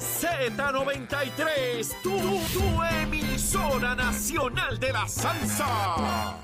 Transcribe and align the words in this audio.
Z93, 0.00 2.02
tu, 2.02 2.18
tu 2.52 2.82
emisora 3.02 3.94
nacional 3.94 4.78
de 4.78 4.92
la 4.92 5.08
salsa. 5.08 6.36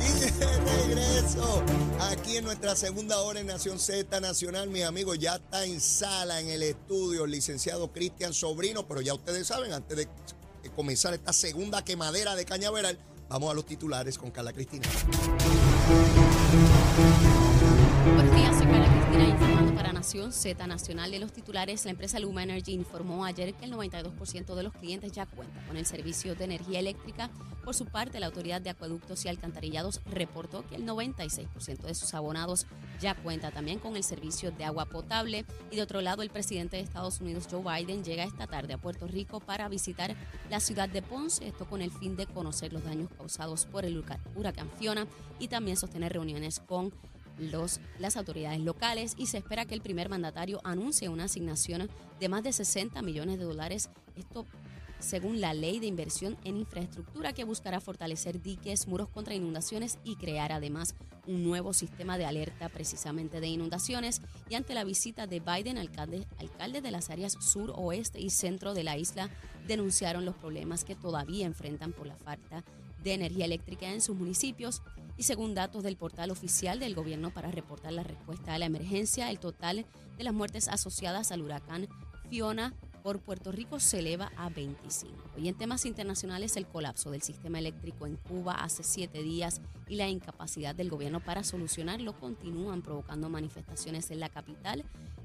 Y 0.00 0.30
de 0.30 0.58
regreso, 0.58 1.62
aquí 2.00 2.36
en 2.36 2.44
nuestra 2.44 2.76
segunda 2.76 3.20
hora 3.20 3.40
en 3.40 3.46
Nación 3.46 3.78
Z 3.78 4.20
Nacional, 4.20 4.68
mis 4.68 4.84
amigos, 4.84 5.18
ya 5.18 5.36
está 5.36 5.64
en 5.64 5.80
sala 5.80 6.40
en 6.40 6.50
el 6.50 6.62
estudio 6.62 7.24
el 7.24 7.30
licenciado 7.30 7.90
Cristian 7.92 8.34
Sobrino, 8.34 8.86
pero 8.86 9.00
ya 9.00 9.14
ustedes 9.14 9.46
saben, 9.46 9.72
antes 9.72 9.96
de 9.96 10.08
comenzar 10.76 11.14
esta 11.14 11.32
segunda 11.32 11.82
quemadera 11.82 12.36
de 12.36 12.44
cañaveral, 12.44 12.98
vamos 13.28 13.50
a 13.50 13.54
los 13.54 13.66
titulares 13.66 14.18
con 14.18 14.30
Carla 14.30 14.52
Cristina. 14.52 14.86
Cristina 18.16 18.97
para 19.88 20.00
Nación 20.00 20.32
Z 20.32 20.66
Nacional 20.66 21.10
de 21.10 21.18
los 21.18 21.32
titulares. 21.32 21.86
La 21.86 21.92
empresa 21.92 22.18
Luma 22.18 22.42
Energy 22.42 22.72
informó 22.72 23.24
ayer 23.24 23.54
que 23.54 23.64
el 23.64 23.72
92% 23.72 24.54
de 24.54 24.62
los 24.62 24.74
clientes 24.74 25.12
ya 25.12 25.24
cuenta 25.24 25.64
con 25.66 25.78
el 25.78 25.86
servicio 25.86 26.34
de 26.34 26.44
energía 26.44 26.80
eléctrica. 26.80 27.30
Por 27.64 27.74
su 27.74 27.86
parte, 27.86 28.20
la 28.20 28.26
Autoridad 28.26 28.60
de 28.60 28.68
Acueductos 28.68 29.24
y 29.24 29.28
Alcantarillados 29.28 30.02
reportó 30.12 30.66
que 30.66 30.74
el 30.74 30.84
96% 30.84 31.86
de 31.86 31.94
sus 31.94 32.12
abonados 32.12 32.66
ya 33.00 33.14
cuenta 33.14 33.50
también 33.50 33.78
con 33.78 33.96
el 33.96 34.04
servicio 34.04 34.50
de 34.50 34.64
agua 34.64 34.84
potable. 34.84 35.46
Y 35.70 35.76
de 35.76 35.82
otro 35.82 36.02
lado, 36.02 36.20
el 36.20 36.28
presidente 36.28 36.76
de 36.76 36.82
Estados 36.82 37.22
Unidos, 37.22 37.48
Joe 37.50 37.62
Biden, 37.62 38.04
llega 38.04 38.24
esta 38.24 38.46
tarde 38.46 38.74
a 38.74 38.78
Puerto 38.78 39.06
Rico 39.06 39.40
para 39.40 39.70
visitar 39.70 40.14
la 40.50 40.60
ciudad 40.60 40.90
de 40.90 41.00
Ponce, 41.00 41.48
esto 41.48 41.66
con 41.66 41.80
el 41.80 41.90
fin 41.90 42.14
de 42.14 42.26
conocer 42.26 42.74
los 42.74 42.84
daños 42.84 43.08
causados 43.16 43.64
por 43.64 43.86
el 43.86 44.04
huracán 44.34 44.70
Fiona 44.78 45.06
y 45.38 45.48
también 45.48 45.78
sostener 45.78 46.12
reuniones 46.12 46.60
con 46.60 46.92
los, 47.38 47.80
las 47.98 48.16
autoridades 48.16 48.60
locales 48.60 49.14
y 49.16 49.26
se 49.26 49.38
espera 49.38 49.64
que 49.64 49.74
el 49.74 49.80
primer 49.80 50.08
mandatario 50.08 50.60
anuncie 50.64 51.08
una 51.08 51.24
asignación 51.24 51.88
de 52.20 52.28
más 52.28 52.42
de 52.42 52.52
60 52.52 53.00
millones 53.02 53.38
de 53.38 53.44
dólares. 53.44 53.90
Esto 54.16 54.44
según 54.98 55.40
la 55.40 55.54
ley 55.54 55.78
de 55.78 55.86
inversión 55.86 56.36
en 56.44 56.56
infraestructura 56.56 57.32
que 57.32 57.44
buscará 57.44 57.80
fortalecer 57.80 58.42
diques, 58.42 58.88
muros 58.88 59.08
contra 59.08 59.34
inundaciones 59.34 59.98
y 60.04 60.16
crear 60.16 60.52
además 60.52 60.94
un 61.26 61.44
nuevo 61.44 61.72
sistema 61.72 62.18
de 62.18 62.24
alerta 62.24 62.68
precisamente 62.68 63.40
de 63.40 63.48
inundaciones. 63.48 64.22
Y 64.48 64.54
ante 64.54 64.74
la 64.74 64.84
visita 64.84 65.26
de 65.26 65.40
Biden, 65.40 65.78
alcaldes 65.78 66.26
alcalde 66.38 66.80
de 66.80 66.90
las 66.90 67.10
áreas 67.10 67.36
sur, 67.40 67.72
oeste 67.76 68.20
y 68.20 68.30
centro 68.30 68.74
de 68.74 68.84
la 68.84 68.96
isla 68.96 69.30
denunciaron 69.66 70.24
los 70.24 70.36
problemas 70.36 70.84
que 70.84 70.96
todavía 70.96 71.46
enfrentan 71.46 71.92
por 71.92 72.06
la 72.06 72.16
falta 72.16 72.64
de 73.02 73.14
energía 73.14 73.44
eléctrica 73.44 73.92
en 73.92 74.00
sus 74.00 74.16
municipios. 74.16 74.82
Y 75.18 75.24
según 75.24 75.54
datos 75.54 75.82
del 75.82 75.96
portal 75.96 76.30
oficial 76.30 76.78
del 76.78 76.94
gobierno 76.94 77.30
para 77.34 77.50
reportar 77.50 77.92
la 77.92 78.04
respuesta 78.04 78.54
a 78.54 78.58
la 78.58 78.66
emergencia, 78.66 79.30
el 79.30 79.40
total 79.40 79.84
de 80.16 80.24
las 80.24 80.32
muertes 80.32 80.68
asociadas 80.68 81.32
al 81.32 81.42
huracán 81.42 81.88
Fiona 82.30 82.72
por 83.02 83.20
Puerto 83.20 83.50
Rico 83.50 83.80
se 83.80 83.98
eleva 83.98 84.30
a 84.36 84.48
25. 84.48 85.12
Y 85.38 85.48
en 85.48 85.56
temas 85.56 85.86
internacionales, 85.86 86.56
el 86.56 86.66
colapso 86.66 87.10
del 87.10 87.22
sistema 87.22 87.58
eléctrico 87.58 88.06
en 88.06 88.16
Cuba 88.16 88.54
hace 88.54 88.84
siete 88.84 89.22
días 89.22 89.60
y 89.88 89.96
la 89.96 90.08
incapacidad 90.08 90.74
del 90.74 90.90
gobierno 90.90 91.18
para 91.18 91.42
solucionarlo 91.42 92.12
continúan 92.18 92.82
provocando 92.82 93.28
manifestaciones 93.28 94.10
en 94.12 94.20
la 94.20 94.28
capital 94.28 94.84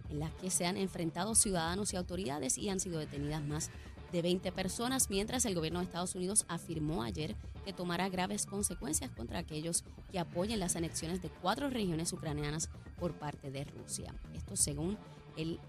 en 0.09 0.19
las 0.19 0.33
que 0.35 0.49
se 0.49 0.65
han 0.65 0.77
enfrentado 0.77 1.35
ciudadanos 1.35 1.93
y 1.93 1.97
autoridades 1.97 2.57
y 2.57 2.69
han 2.69 2.79
sido 2.79 2.99
detenidas 2.99 3.43
más 3.43 3.69
de 4.13 4.21
20 4.21 4.51
personas, 4.51 5.09
mientras 5.09 5.43
el 5.45 5.55
gobierno 5.55 5.79
de 5.79 5.85
Estados 5.85 6.13
Unidos 6.13 6.45
afirmó 6.47 7.01
ayer 7.01 7.35
que 7.65 7.73
tomará 7.73 8.07
graves 8.09 8.45
consecuencias 8.45 9.09
contra 9.09 9.39
aquellos 9.39 9.83
que 10.11 10.19
apoyen 10.19 10.59
las 10.59 10.75
anexiones 10.75 11.21
de 11.21 11.29
cuatro 11.29 11.69
regiones 11.69 12.13
ucranianas 12.13 12.69
por 12.99 13.13
parte 13.13 13.49
de 13.49 13.65
Rusia. 13.65 14.13
Esto 14.35 14.55
según 14.55 14.99
el, 15.35 15.59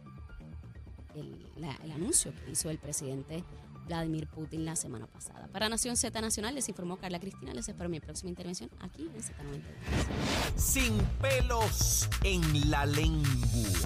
el, 1.15 1.91
anuncio 1.91 2.33
que 2.34 2.53
hizo 2.53 2.69
el 2.69 2.78
presidente 2.78 3.42
Vladimir 3.87 4.27
Putin 4.29 4.65
la 4.65 4.77
semana 4.77 5.06
pasada. 5.06 5.49
Para 5.53 5.69
Nación 5.69 5.97
Z 5.97 6.21
Nacional 6.21 6.55
les 6.55 6.69
informó 6.69 6.97
Carla 6.97 7.21
Cristina. 7.21 7.53
Les 7.55 7.69
espero 7.69 7.89
mi 7.89 8.00
próxima 8.00 8.31
intervención 8.31 8.71
aquí 8.81 9.11
en 9.15 9.22
Z93. 9.22 10.56
Sin 10.56 10.99
pelos 11.21 12.09
en 12.23 12.71
la 12.71 12.87
lengua. 12.87 13.28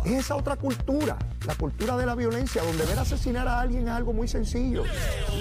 Es 0.04 0.12
esa 0.12 0.36
otra 0.36 0.56
cultura, 0.56 1.18
la 1.46 1.54
cultura 1.54 1.96
de 1.96 2.06
la 2.06 2.14
violencia, 2.14 2.62
donde 2.62 2.84
ver 2.86 2.98
asesinar 2.98 3.48
a 3.48 3.60
alguien 3.60 3.84
es 3.84 3.90
algo 3.90 4.12
muy 4.12 4.28
sencillo. 4.28 4.84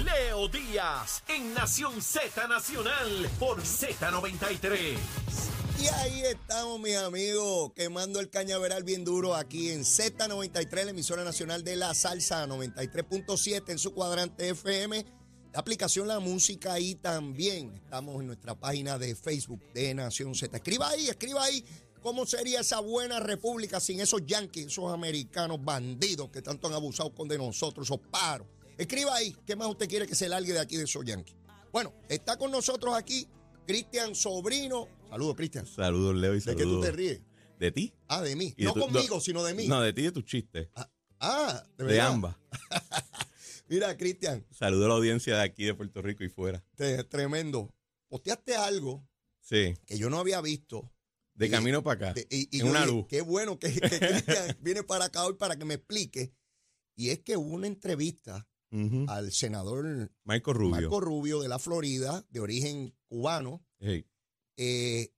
Leo 0.04 0.48
Díaz 0.48 1.22
en 1.28 1.54
Nación 1.54 2.00
Z 2.00 2.48
Nacional 2.48 3.28
por 3.38 3.60
Z93. 3.60 5.57
Y 5.80 5.86
ahí 5.86 6.22
estamos, 6.22 6.80
mis 6.80 6.96
amigos, 6.96 7.72
quemando 7.74 8.18
el 8.18 8.30
cañaveral 8.30 8.82
bien 8.82 9.04
duro 9.04 9.36
aquí 9.36 9.70
en 9.70 9.82
Z93, 9.82 10.84
la 10.84 10.90
emisora 10.90 11.22
nacional 11.22 11.62
de 11.62 11.76
la 11.76 11.94
salsa 11.94 12.44
93.7 12.48 13.70
en 13.70 13.78
su 13.78 13.94
cuadrante 13.94 14.48
FM. 14.48 15.06
La 15.52 15.60
aplicación 15.60 16.08
La 16.08 16.18
Música 16.18 16.80
y 16.80 16.96
también 16.96 17.72
estamos 17.74 18.20
en 18.20 18.26
nuestra 18.26 18.58
página 18.58 18.98
de 18.98 19.14
Facebook 19.14 19.62
de 19.72 19.94
Nación 19.94 20.34
Z. 20.34 20.56
Escriba 20.56 20.88
ahí, 20.88 21.08
escriba 21.08 21.44
ahí 21.44 21.64
cómo 22.02 22.26
sería 22.26 22.60
esa 22.60 22.80
buena 22.80 23.20
república 23.20 23.78
sin 23.78 24.00
esos 24.00 24.26
yanquis, 24.26 24.66
esos 24.66 24.92
americanos 24.92 25.64
bandidos 25.64 26.28
que 26.30 26.42
tanto 26.42 26.66
han 26.66 26.74
abusado 26.74 27.14
con 27.14 27.28
de 27.28 27.38
nosotros, 27.38 27.86
esos 27.86 28.00
paros. 28.10 28.48
Escriba 28.76 29.14
ahí, 29.14 29.36
¿qué 29.46 29.54
más 29.54 29.68
usted 29.68 29.88
quiere 29.88 30.08
que 30.08 30.16
se 30.16 30.28
largue 30.28 30.52
de 30.52 30.60
aquí 30.60 30.76
de 30.76 30.84
esos 30.84 31.04
yanquis? 31.04 31.36
Bueno, 31.72 31.92
está 32.08 32.36
con 32.36 32.50
nosotros 32.50 32.96
aquí 32.96 33.28
Cristian 33.68 34.14
Sobrino. 34.14 34.88
Saludos, 35.10 35.36
Cristian. 35.36 35.66
Saludos, 35.66 36.16
Leo, 36.16 36.34
y 36.34 36.40
¿De 36.40 36.54
qué 36.54 36.62
saludos. 36.62 36.80
tú 36.80 36.90
te 36.90 36.92
ríes? 36.92 37.20
¿De 37.58 37.72
ti? 37.72 37.92
Ah, 38.06 38.22
de 38.22 38.36
mí. 38.36 38.54
De 38.56 38.64
No 38.64 38.74
tu- 38.74 38.80
conmigo, 38.80 39.16
no- 39.16 39.20
sino 39.20 39.42
de 39.42 39.54
mí. 39.54 39.66
No, 39.66 39.80
de 39.80 39.92
ti 39.92 40.02
y 40.02 40.04
de 40.04 40.12
tus 40.12 40.24
chistes. 40.24 40.68
Ah, 41.20 41.64
de, 41.76 41.84
de 41.84 41.90
verdad. 41.92 42.06
ambas. 42.08 42.36
Mira, 43.68 43.96
Cristian, 43.96 44.46
Saludos 44.50 44.86
a 44.86 44.88
la 44.88 44.94
audiencia 44.94 45.36
de 45.36 45.42
aquí 45.42 45.64
de 45.64 45.74
Puerto 45.74 46.00
Rico 46.02 46.24
y 46.24 46.28
fuera. 46.28 46.64
te- 46.76 47.02
tremendo. 47.04 47.74
Posteaste 48.08 48.54
algo 48.56 49.06
Sí, 49.40 49.74
que 49.86 49.98
yo 49.98 50.08
no 50.10 50.18
había 50.18 50.40
visto. 50.40 50.90
de 51.34 51.46
Y- 51.46 51.50
camino 51.50 51.82
para 51.82 52.08
acá. 52.08 52.14
de- 52.14 52.26
y, 52.30 52.56
y 52.56 52.60
en 52.60 52.68
una 52.68 52.80
dije, 52.82 52.92
luz. 52.92 53.06
Qué 53.08 53.20
bueno 53.22 53.58
que, 53.58 53.72
que 53.72 53.80
Cristian 53.98 54.56
viene 54.60 54.82
para 54.82 55.06
acá 55.06 55.24
hoy 55.26 55.34
para 55.34 55.56
que 55.56 55.64
me 55.64 55.74
explique. 55.74 56.32
Y 56.96 57.10
es 57.10 57.20
que 57.20 57.36
hubo 57.36 57.54
una 57.54 57.66
entrevista 57.66 58.46
al 59.06 59.32
senador 59.32 60.10
Marco 60.24 60.52
Rubio. 60.52 60.70
Marco 60.72 61.00
Rubio 61.00 61.40
de 61.40 61.48
la 61.48 61.58
Florida, 61.58 62.26
de 62.30 62.40
origen 62.40 62.94
cubano. 63.06 63.64
Hey, 63.78 64.04
Eh, 64.58 65.10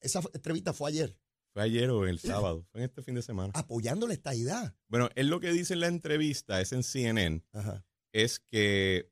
esa 0.00 0.20
entrevista 0.34 0.72
fue 0.72 0.90
ayer, 0.90 1.16
fue 1.52 1.62
ayer 1.62 1.90
o 1.90 2.06
el 2.06 2.18
sábado. 2.18 2.66
Fue 2.70 2.80
en 2.82 2.84
este 2.88 3.02
fin 3.02 3.14
de 3.14 3.22
semana. 3.22 3.52
apoyando 3.56 4.06
la 4.06 4.14
estadidad. 4.14 4.76
Bueno, 4.88 5.08
él 5.14 5.28
lo 5.28 5.40
que 5.40 5.52
dice 5.52 5.74
en 5.74 5.80
la 5.80 5.88
entrevista, 5.88 6.60
es 6.60 6.72
en 6.72 6.82
CNN, 6.82 7.42
Ajá. 7.52 7.84
es 8.12 8.38
que 8.40 9.10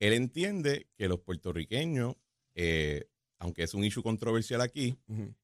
él 0.00 0.12
entiende 0.12 0.88
que 0.96 1.08
los 1.08 1.20
puertorriqueños, 1.20 2.16
eh, 2.56 3.08
aunque 3.38 3.62
es 3.62 3.72
un 3.74 3.84
issue 3.84 4.02
controversial 4.02 4.60
aquí, 4.60 4.98
ujú, 5.06 5.34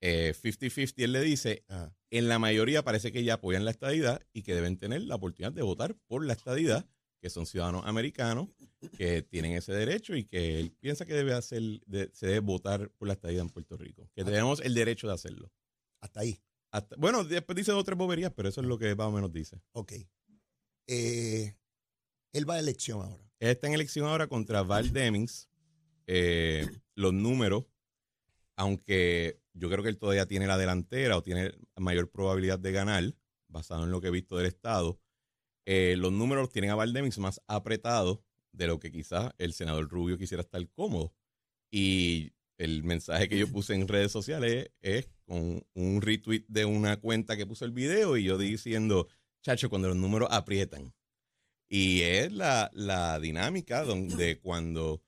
eh, 0.00 0.34
50-50, 0.34 1.04
él 1.04 1.12
le 1.12 1.20
dice, 1.20 1.64
ajá. 1.68 1.94
en 2.10 2.28
la 2.28 2.38
mayoría 2.38 2.82
parece 2.82 3.12
que 3.12 3.22
ya 3.22 3.34
apoyan 3.34 3.64
la 3.64 3.70
estadidad 3.70 4.20
y 4.32 4.42
que 4.42 4.54
deben 4.54 4.78
tener 4.78 5.02
la 5.02 5.14
oportunidad 5.16 5.52
de 5.52 5.62
votar 5.62 5.94
por 6.08 6.24
la 6.24 6.32
estadidad, 6.32 6.88
que 7.20 7.30
son 7.30 7.46
ciudadanos 7.46 7.84
americanos, 7.86 8.48
que 8.96 9.22
tienen 9.22 9.52
ese 9.52 9.72
derecho 9.72 10.16
y 10.16 10.24
que 10.24 10.58
él 10.58 10.72
piensa 10.80 11.04
que 11.04 11.12
debe 11.14 11.32
hacer, 11.34 11.62
de- 11.86 12.10
se 12.12 12.26
debe 12.26 12.40
votar 12.40 12.90
por 12.98 13.08
la 13.08 13.14
estadidad 13.14 13.42
en 13.42 13.50
Puerto 13.50 13.76
Rico, 13.76 14.08
que 14.14 14.24
tenemos 14.24 14.60
el 14.60 14.74
derecho 14.74 15.06
de 15.06 15.14
hacerlo. 15.14 15.52
Hasta 16.00 16.20
ahí. 16.20 16.40
Hasta- 16.70 16.96
bueno, 16.96 17.24
después 17.24 17.56
dice 17.56 17.72
dos 17.72 17.80
o 17.82 17.84
tres 17.84 17.98
boberías, 17.98 18.32
pero 18.34 18.48
eso 18.48 18.60
es 18.60 18.66
lo 18.66 18.78
que 18.78 18.94
más 18.94 19.08
o 19.08 19.12
menos 19.12 19.32
dice. 19.32 19.60
Ok. 19.72 19.92
Eh, 20.86 21.54
él 22.32 22.48
va 22.48 22.54
a 22.54 22.58
elección 22.60 23.02
ahora. 23.02 23.24
Él 23.38 23.50
está 23.50 23.66
en 23.66 23.74
elección 23.74 24.06
ahora 24.06 24.26
contra 24.26 24.62
Val 24.62 24.92
Demings. 24.92 25.48
Eh, 26.06 26.66
los 26.94 27.12
números, 27.12 27.64
aunque 28.56 29.40
yo 29.52 29.68
creo 29.68 29.82
que 29.82 29.88
él 29.88 29.98
todavía 29.98 30.26
tiene 30.26 30.46
la 30.46 30.58
delantera 30.58 31.16
o 31.16 31.22
tiene 31.22 31.52
mayor 31.76 32.10
probabilidad 32.10 32.58
de 32.58 32.72
ganar, 32.72 33.14
basado 33.48 33.84
en 33.84 33.90
lo 33.90 34.00
que 34.00 34.08
he 34.08 34.12
visto 34.12 34.36
del 34.36 34.46
Estado, 34.46 35.00
eh, 35.72 35.94
los 35.96 36.10
números 36.10 36.50
tienen 36.50 36.72
a 36.72 36.74
Val 36.74 36.92
Demings 36.92 37.18
más 37.18 37.40
apretados 37.46 38.18
de 38.50 38.66
lo 38.66 38.80
que 38.80 38.90
quizás 38.90 39.30
el 39.38 39.52
senador 39.52 39.88
Rubio 39.88 40.18
quisiera 40.18 40.40
estar 40.40 40.68
cómodo. 40.70 41.14
Y 41.70 42.32
el 42.58 42.82
mensaje 42.82 43.28
que 43.28 43.38
yo 43.38 43.46
puse 43.46 43.74
en 43.74 43.86
redes 43.86 44.10
sociales 44.10 44.72
es, 44.82 45.08
con 45.26 45.64
un 45.74 46.02
retweet 46.02 46.44
de 46.48 46.64
una 46.64 46.96
cuenta 46.96 47.36
que 47.36 47.46
puso 47.46 47.64
el 47.64 47.70
video 47.70 48.16
y 48.16 48.24
yo 48.24 48.36
diciendo, 48.36 49.06
chacho, 49.42 49.70
cuando 49.70 49.86
los 49.86 49.96
números 49.96 50.28
aprietan. 50.32 50.92
Y 51.68 52.00
es 52.00 52.32
la, 52.32 52.72
la 52.74 53.20
dinámica 53.20 53.84
donde 53.84 54.40
cuando, 54.40 55.04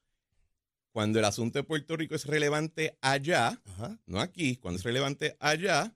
cuando 0.93 1.19
el 1.19 1.25
asunto 1.25 1.59
de 1.59 1.65
Puerto 1.65 1.97
Rico 1.97 2.15
es 2.15 2.25
relevante 2.25 2.97
allá, 3.01 3.61
Ajá. 3.65 3.99
no 4.07 4.21
aquí, 4.21 4.59
cuando 4.59 4.79
es 4.79 4.85
relevante 4.85 5.37
allá, 5.41 5.93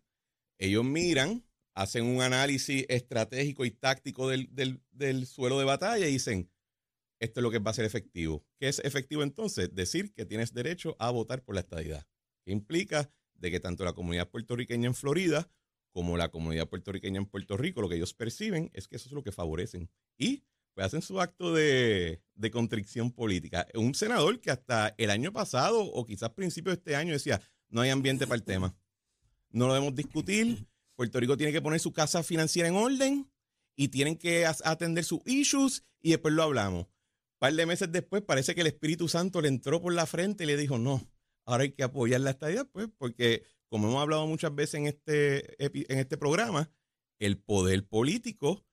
ellos 0.58 0.84
miran, 0.84 1.45
hacen 1.76 2.05
un 2.06 2.23
análisis 2.23 2.84
estratégico 2.88 3.64
y 3.64 3.70
táctico 3.70 4.28
del, 4.28 4.49
del- 4.90 5.26
suelo 5.26 5.58
de 5.58 5.64
batalla 5.64 6.08
y 6.08 6.12
dicen, 6.12 6.50
esto 7.20 7.40
es 7.40 7.43
lo 7.43 7.50
que 7.52 7.61
va 7.61 7.70
a 7.70 7.75
ser 7.75 7.84
efectivo. 7.84 8.44
¿Qué 8.58 8.69
es 8.69 8.81
efectivo 8.81 9.23
entonces? 9.23 9.73
Decir 9.75 10.12
que 10.12 10.25
tienes 10.26 10.52
derecho 10.52 10.96
a 10.99 11.11
votar 11.11 11.44
por 11.44 11.55
la 11.55 11.61
estadidad. 11.61 12.05
¿Qué 12.44 12.50
implica? 12.52 13.11
de 13.38 13.50
que 13.50 13.61
tanto 13.61 13.84
la 13.84 13.93
comunidad 13.93 14.31
puertorriqueña 14.31 14.87
en 14.87 14.94
Florida 14.94 15.50
como 15.93 16.17
la 16.17 16.31
comunidad 16.31 16.69
puertorriqueña 16.69 17.19
en 17.19 17.26
Puerto 17.26 17.56
Rico, 17.56 17.81
lo 17.82 17.88
que 17.90 17.96
ellos 17.96 18.14
perciben 18.14 18.70
es 18.72 18.88
que 18.88 18.96
eso 18.96 19.08
es 19.08 19.12
lo 19.12 19.22
que 19.22 19.32
favorecen. 19.32 19.90
Y 20.19 20.43
pues 20.75 20.87
hacen 20.87 21.02
su 21.02 21.20
acto 21.20 21.55
de, 21.55 22.22
de 22.34 22.50
política. 23.14 23.67
Un 23.75 23.94
senador 23.94 24.40
que 24.40 24.50
hasta 24.50 24.94
el 24.99 25.11
año 25.11 25.32
pasado 25.32 25.81
o 25.82 26.05
quizás 26.05 26.31
principio 26.31 26.70
de 26.70 26.76
este 26.76 26.96
año 26.96 27.12
decía, 27.12 27.40
no 27.69 27.81
hay 27.81 27.90
ambiente 27.90 28.26
para 28.26 28.37
el 28.37 28.43
tema. 28.43 28.75
No 29.50 29.67
lo 29.69 29.75
debemos 29.75 29.94
discutir. 29.94 30.67
Puerto 30.96 31.20
Rico 31.20 31.37
tiene 31.37 31.52
que 31.52 31.62
poner 31.62 31.78
su 31.78 31.93
casa 31.93 32.22
financiera 32.22 32.69
en 32.69 32.75
orden 32.75 33.31
y 33.76 33.88
tienen 33.88 34.16
que 34.16 34.46
atender 34.46 35.04
sus 35.04 35.20
issues 35.26 35.84
y 36.00 36.10
después 36.10 36.34
lo 36.34 36.43
hablamos. 36.43 36.87
Un 36.87 37.38
par 37.38 37.52
de 37.52 37.66
meses 37.66 37.93
después 37.93 38.22
parece 38.22 38.54
que 38.54 38.62
el 38.62 38.66
Espíritu 38.66 39.08
Santo 39.08 39.43
le 39.43 39.48
entró 39.48 39.81
por 39.82 39.93
la 39.93 40.06
frente 40.06 40.44
y 40.44 40.46
le 40.46 40.56
dijo, 40.56 40.78
no, 40.78 41.06
ahora 41.44 41.64
hay 41.64 41.72
que 41.72 41.82
apoyar 41.82 42.22
la 42.22 42.31
estadía, 42.31 42.64
pues, 42.64 42.88
porque 42.96 43.44
como 43.69 43.88
hemos 43.88 44.00
hablado 44.00 44.26
muchas 44.26 44.54
veces 44.54 44.75
en 44.76 44.87
este, 44.87 45.62
en 45.62 45.98
este 45.98 46.16
programa, 46.16 46.70
el 47.19 47.38
poder 47.38 47.87
político 47.87 48.64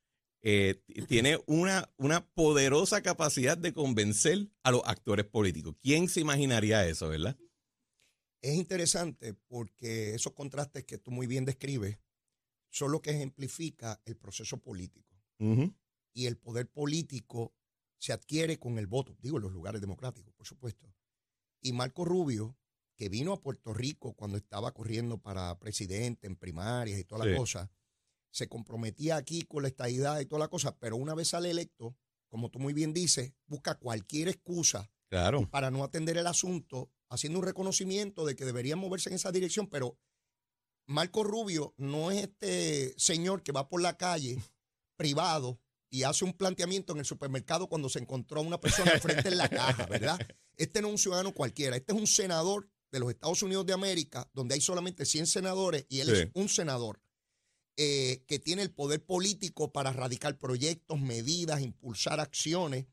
eh, 0.42 0.82
tiene 1.08 1.40
una, 1.46 1.94
una 1.98 2.26
poderosa 2.34 3.02
capacidad 3.02 3.58
de 3.58 3.74
convencer 3.74 4.50
a 4.64 4.72
los 4.72 4.82
actores 4.86 5.26
políticos. 5.26 5.76
¿Quién 5.82 6.08
se 6.08 6.22
imaginaría 6.22 6.88
eso, 6.88 7.10
verdad? 7.10 7.38
Es 8.42 8.56
interesante 8.56 9.34
porque 9.48 10.14
esos 10.14 10.34
contrastes 10.34 10.84
que 10.84 10.98
tú 10.98 11.12
muy 11.12 11.28
bien 11.28 11.46
describes 11.46 11.98
son 12.74 12.92
lo 12.92 13.02
que 13.02 13.12
ejemplifica 13.12 14.02
el 14.04 14.18
proceso 14.18 14.58
político. 14.58 15.16
Y 16.16 16.26
el 16.28 16.38
poder 16.38 16.70
político 16.70 17.54
se 17.98 18.14
adquiere 18.14 18.58
con 18.58 18.78
el 18.80 18.88
voto, 18.88 19.16
digo, 19.22 19.38
en 19.38 19.44
los 19.44 19.52
lugares 19.52 19.82
democráticos, 19.82 20.34
por 20.34 20.48
supuesto. 20.48 20.94
Y 21.62 21.74
Marco 21.74 22.04
Rubio, 22.06 22.58
que 22.96 23.10
vino 23.10 23.34
a 23.34 23.42
Puerto 23.42 23.74
Rico 23.74 24.14
cuando 24.14 24.38
estaba 24.38 24.74
corriendo 24.74 25.18
para 25.20 25.60
presidente 25.60 26.26
en 26.28 26.36
primarias 26.36 27.00
y 27.00 27.04
toda 27.04 27.26
la 27.26 27.32
Sí. 27.32 27.38
cosa, 27.38 27.72
se 28.32 28.48
comprometía 28.48 29.18
aquí 29.18 29.44
con 29.44 29.62
la 29.64 29.68
estadidad 29.70 30.20
y 30.20 30.26
toda 30.26 30.40
la 30.40 30.48
cosa, 30.48 30.78
pero 30.80 30.96
una 30.96 31.14
vez 31.14 31.28
sale 31.30 31.52
electo, 31.52 31.96
como 32.28 32.50
tú 32.50 32.58
muy 32.60 32.74
bien 32.74 32.94
dices, 32.94 33.34
busca 33.46 33.76
cualquier 33.76 34.30
excusa 34.30 34.90
Claro. 35.10 35.48
para 35.52 35.70
no 35.72 35.84
atender 35.84 36.18
el 36.18 36.26
asunto, 36.28 36.92
haciendo 37.10 37.40
un 37.40 37.46
reconocimiento 37.46 38.26
de 38.26 38.36
que 38.36 38.46
deberían 38.46 38.80
moverse 38.80 39.10
en 39.10 39.16
esa 39.16 39.32
dirección, 39.32 39.68
pero 39.68 40.00
Marco 40.86 41.24
Rubio 41.24 41.74
no 41.78 42.12
es 42.12 42.24
este 42.24 42.94
señor 42.98 43.44
que 43.44 43.52
va 43.52 43.70
por 43.70 43.82
la 43.82 43.98
calle 43.98 44.38
privado 44.98 45.60
y 45.90 46.04
hace 46.04 46.26
un 46.26 46.34
planteamiento 46.34 46.94
en 46.94 47.00
el 47.00 47.06
supermercado 47.06 47.68
cuando 47.70 47.88
se 47.90 48.00
encontró 48.00 48.40
a 48.40 48.44
una 48.44 48.60
persona 48.60 48.92
frente 49.00 49.30
en 49.30 49.38
la 49.38 49.50
caja, 49.50 49.86
¿verdad? 49.86 50.20
Este 50.58 50.82
no 50.82 50.88
es 50.88 50.94
un 50.94 50.98
ciudadano 50.98 51.34
cualquiera, 51.34 51.76
este 51.78 51.94
es 51.94 52.00
un 52.00 52.08
senador 52.08 52.70
de 52.92 53.00
los 53.00 53.10
Estados 53.12 53.42
Unidos 53.42 53.66
de 53.66 53.74
América, 53.74 54.30
donde 54.34 54.56
hay 54.56 54.62
solamente 54.62 55.06
100 55.06 55.28
senadores 55.28 55.86
y 55.90 56.00
él 56.02 56.08
Sí. 56.08 56.22
es 56.24 56.30
un 56.34 56.50
senador 56.50 57.00
eh, 57.76 58.24
que 58.28 58.38
tiene 58.38 58.62
el 58.62 58.72
poder 58.72 59.04
político 59.04 59.72
para 59.72 59.92
radicar 59.92 60.38
proyectos, 60.38 61.00
medidas, 61.00 61.62
impulsar 61.62 62.20
acciones, 62.20 62.86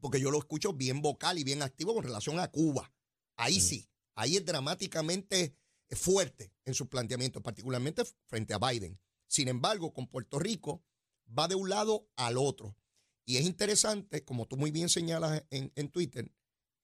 porque 0.00 0.20
yo 0.20 0.30
lo 0.30 0.38
escucho 0.38 0.72
bien 0.72 1.02
vocal 1.02 1.38
y 1.38 1.44
bien 1.44 1.62
activo 1.62 1.94
con 1.94 2.02
relación 2.04 2.38
a 2.38 2.48
Cuba. 2.50 2.92
Ahí 3.36 3.60
sí, 3.60 3.90
ahí 4.14 4.36
es 4.36 4.44
dramáticamente 4.46 5.54
fuerte 5.90 6.52
en 6.64 6.74
sus 6.74 6.88
planteamientos, 6.88 7.42
particularmente 7.42 8.02
frente 8.26 8.54
a 8.54 8.58
Biden. 8.58 8.98
Sin 9.28 9.48
embargo, 9.48 9.92
con 9.92 10.08
Puerto 10.08 10.38
Rico 10.38 10.84
va 11.26 11.48
de 11.48 11.54
un 11.54 11.68
lado 11.68 12.08
al 12.16 12.38
otro. 12.38 12.76
Y 13.24 13.36
es 13.36 13.44
interesante, 13.44 14.24
como 14.24 14.46
tú 14.46 14.56
muy 14.56 14.70
bien 14.70 14.88
señalas 14.88 15.44
en, 15.50 15.72
en 15.74 15.90
Twitter, 15.90 16.32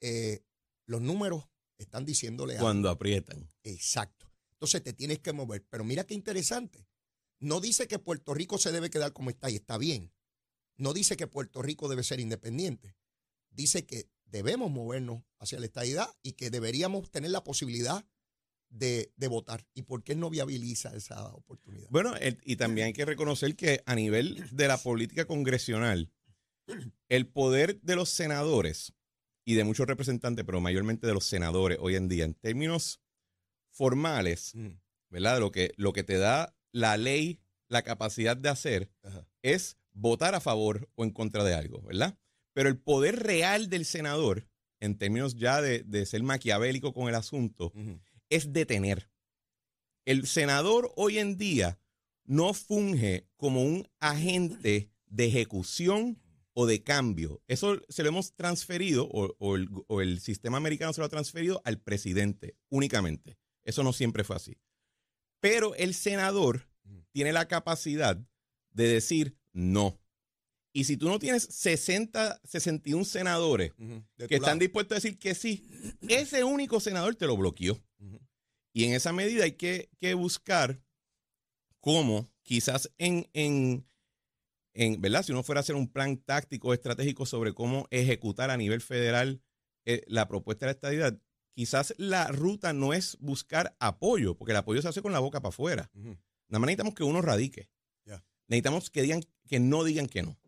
eh, 0.01 0.45
los 0.87 1.01
números 1.01 1.49
están 1.79 2.05
diciéndole 2.05 2.55
algo. 2.55 2.65
Cuando 2.65 2.91
aprietan. 2.91 3.49
Exacto. 3.63 4.33
Entonces 4.53 4.83
te 4.83 4.93
tienes 4.93 5.21
que 5.21 5.33
mover. 5.33 5.65
Pero 5.69 5.85
mira 5.85 6.05
qué 6.05 6.15
interesante. 6.15 6.87
No 7.39 7.61
dice 7.61 7.89
que 7.89 7.99
Puerto 7.99 8.35
Rico 8.35 8.59
se 8.59 8.73
debe 8.73 8.91
quedar 8.91 9.13
como 9.13 9.31
está 9.31 9.51
y 9.51 9.57
está 9.57 9.79
bien. 9.79 10.13
No 10.77 10.93
dice 10.93 11.17
que 11.17 11.27
Puerto 11.27 11.63
Rico 11.63 11.89
debe 11.89 12.03
ser 12.03 12.21
independiente. 12.21 12.97
Dice 13.51 13.87
que 13.87 14.09
debemos 14.25 14.71
movernos 14.71 15.25
hacia 15.39 15.61
la 15.61 15.67
estadidad 15.67 16.09
y 16.23 16.33
que 16.33 16.51
deberíamos 16.51 17.11
tener 17.11 17.31
la 17.31 17.45
posibilidad 17.45 18.07
de, 18.73 19.13
de 19.17 19.29
votar. 19.29 19.65
¿Y 19.75 19.83
por 19.83 20.03
qué 20.03 20.15
no 20.15 20.31
viabiliza 20.31 20.95
esa 20.97 21.33
oportunidad? 21.35 21.89
Bueno, 21.91 22.17
el- 22.17 22.41
y 22.45 22.57
también 22.57 22.89
hay 22.89 22.93
que 22.93 23.05
reconocer 23.05 23.55
que 23.55 23.83
a 23.87 23.95
nivel 23.95 24.45
de 24.51 24.67
la 24.69 24.79
política 24.79 25.27
congresional, 25.27 26.11
el 27.09 27.27
poder 27.29 27.81
de 27.83 27.97
los 27.97 28.09
senadores 28.09 28.95
y 29.45 29.55
de 29.55 29.65
muchos 29.65 29.87
representantes, 29.87 30.45
pero 30.45 30.61
mayormente 30.61 31.07
de 31.07 31.15
los 31.15 31.25
senadores 31.25 31.79
hoy 31.81 31.97
en 31.97 32.09
día, 32.09 32.25
en 32.25 32.35
términos 32.35 33.01
formales, 33.71 34.55
Mm, 34.55 34.79
¿verdad? 35.11 35.41
Lo 35.41 35.51
que, 35.51 35.73
lo 35.77 35.93
que 35.93 36.05
te 36.05 36.19
da 36.19 36.55
la 36.73 36.97
ley, 36.97 37.41
la 37.69 37.83
capacidad 37.83 38.37
de 38.37 38.49
hacer, 38.49 38.91
ajá. 39.03 39.27
es 39.43 39.77
votar 39.93 40.35
a 40.35 40.41
favor 40.41 40.89
o 40.95 41.05
en 41.05 41.11
contra 41.11 41.45
de 41.45 41.55
algo, 41.55 41.83
¿verdad? 41.83 42.19
Pero 42.55 42.69
el 42.69 42.79
poder 42.79 43.23
real 43.23 43.69
del 43.69 43.85
senador, 43.85 44.49
en 44.81 44.97
términos 44.99 45.37
ya 45.37 45.61
de, 45.63 45.83
de 45.83 46.07
ser 46.07 46.23
maquiavélico 46.23 46.93
con 46.93 47.09
el 47.09 47.15
asunto. 47.15 47.73
Es 48.37 48.53
detener. 48.53 49.11
El 50.05 50.27
senador 50.27 50.93
hoy 50.97 51.19
en 51.19 51.37
día 51.37 51.79
no 52.25 52.55
funge 52.55 53.29
como 53.37 53.63
un 53.63 53.89
agente 54.01 54.91
de 55.07 55.27
ejecución 55.27 56.19
o 56.55 56.67
de 56.67 56.83
cambio. 56.83 57.43
Eso 57.47 57.81
se 57.89 58.03
lo 58.03 58.09
hemos 58.09 58.35
transferido, 58.35 59.09
o, 59.11 59.35
o 59.39 59.57
el, 59.57 59.69
o 59.87 60.01
el 60.01 60.21
sistema 60.21 60.57
americano 60.57 60.93
se 60.93 61.01
lo 61.01 61.07
ha 61.07 61.11
transferido 61.11 61.63
al 61.65 61.79
presidente 61.81 62.57
únicamente. 62.69 63.39
Eso 63.65 63.83
no 63.83 63.93
siempre 63.93 64.25
fue 64.25 64.37
así. 64.37 64.59
Pero 65.41 65.75
el 65.77 65.95
senador 65.95 66.69
tiene 67.13 67.33
la 67.33 67.47
capacidad 67.49 68.17
de 68.71 68.89
decir 68.89 69.37
no. 69.53 69.99
Y 70.73 70.85
si 70.85 70.97
tú 70.97 71.09
no 71.09 71.19
tienes 71.19 71.43
60, 71.45 72.41
61 72.45 73.05
senadores 73.05 73.73
Ujú. 73.79 74.03
De 74.17 74.27
que 74.27 74.37
están 74.37 74.53
lado. 74.53 74.61
dispuestos 74.61 74.93
a 74.97 75.01
decir 75.01 75.19
que 75.19 75.35
sí, 75.35 75.67
ese 76.09 76.45
único 76.45 76.81
senador 76.81 77.15
te 77.15 77.27
lo 77.27 77.37
bloqueó. 77.37 77.79
Y 78.73 78.85
en 78.85 78.95
esa 78.95 79.13
medida 79.13 79.45
hay 79.45 79.53
que, 79.53 79.91
que 79.99 80.15
buscar 80.15 80.83
cómo 81.81 82.29
quizás 82.43 82.91
en, 82.99 83.29
en, 83.33 83.87
en, 84.75 85.01
¿verdad? 85.01 85.23
Si 85.23 85.33
uno 85.33 85.43
fuera 85.43 85.61
a 85.61 85.63
hacer 85.63 85.77
un 85.77 85.89
plan 85.89 86.17
táctico 86.17 86.73
estratégico 86.73 87.27
sobre 87.27 87.53
cómo 87.53 87.87
ejecutar 87.91 88.51
a 88.51 88.57
nivel 88.57 88.81
federal 88.81 89.43
eh, 89.85 90.03
la 90.07 90.29
propuesta 90.29 90.67
de 90.67 90.73
la 90.73 90.75
estadidad, 90.75 91.21
quizás 91.55 91.95
la 91.99 92.29
ruta 92.29 92.73
no 92.73 92.95
es 92.95 93.19
buscar 93.21 93.77
apoyo, 93.79 94.37
porque 94.37 94.53
el 94.53 94.59
apoyo 94.59 94.81
se 94.81 94.89
hace 94.89 95.03
con 95.03 95.13
la 95.13 95.19
boca 95.19 95.41
para 95.41 95.51
afuera. 95.51 95.91
Ujú. 95.95 96.17
Nada 96.49 96.61
más 96.61 96.67
necesitamos 96.67 96.95
que 96.95 97.05
uno 97.05 97.21
radique. 97.21 97.69
Necesitamos 98.49 98.91
que 98.91 99.03
digan 99.03 99.23
que 99.49 99.61
no 99.61 99.83
digan 99.83 100.09
que 100.09 100.23
no. 100.23 100.39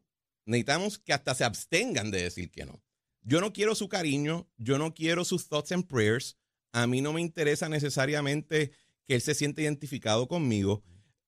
Necesitamos 0.44 0.98
que 0.98 1.14
hasta 1.14 1.34
se 1.34 1.44
abstengan 1.44 2.10
de 2.10 2.22
decir 2.22 2.50
que 2.50 2.66
no. 2.66 2.82
Yo 3.22 3.40
no 3.40 3.54
quiero 3.54 3.74
su 3.74 3.88
cariño, 3.88 4.46
yo 4.58 4.76
no 4.76 4.92
quiero 4.92 5.24
sus 5.24 5.48
thoughts 5.48 5.72
and 5.72 5.86
prayers. 5.86 6.36
A 6.74 6.88
mí 6.88 7.00
no 7.00 7.12
me 7.12 7.20
interesa 7.20 7.68
necesariamente 7.68 8.72
que 9.06 9.14
él 9.14 9.20
se 9.20 9.36
sienta 9.36 9.62
identificado 9.62 10.26
conmigo. 10.26 10.82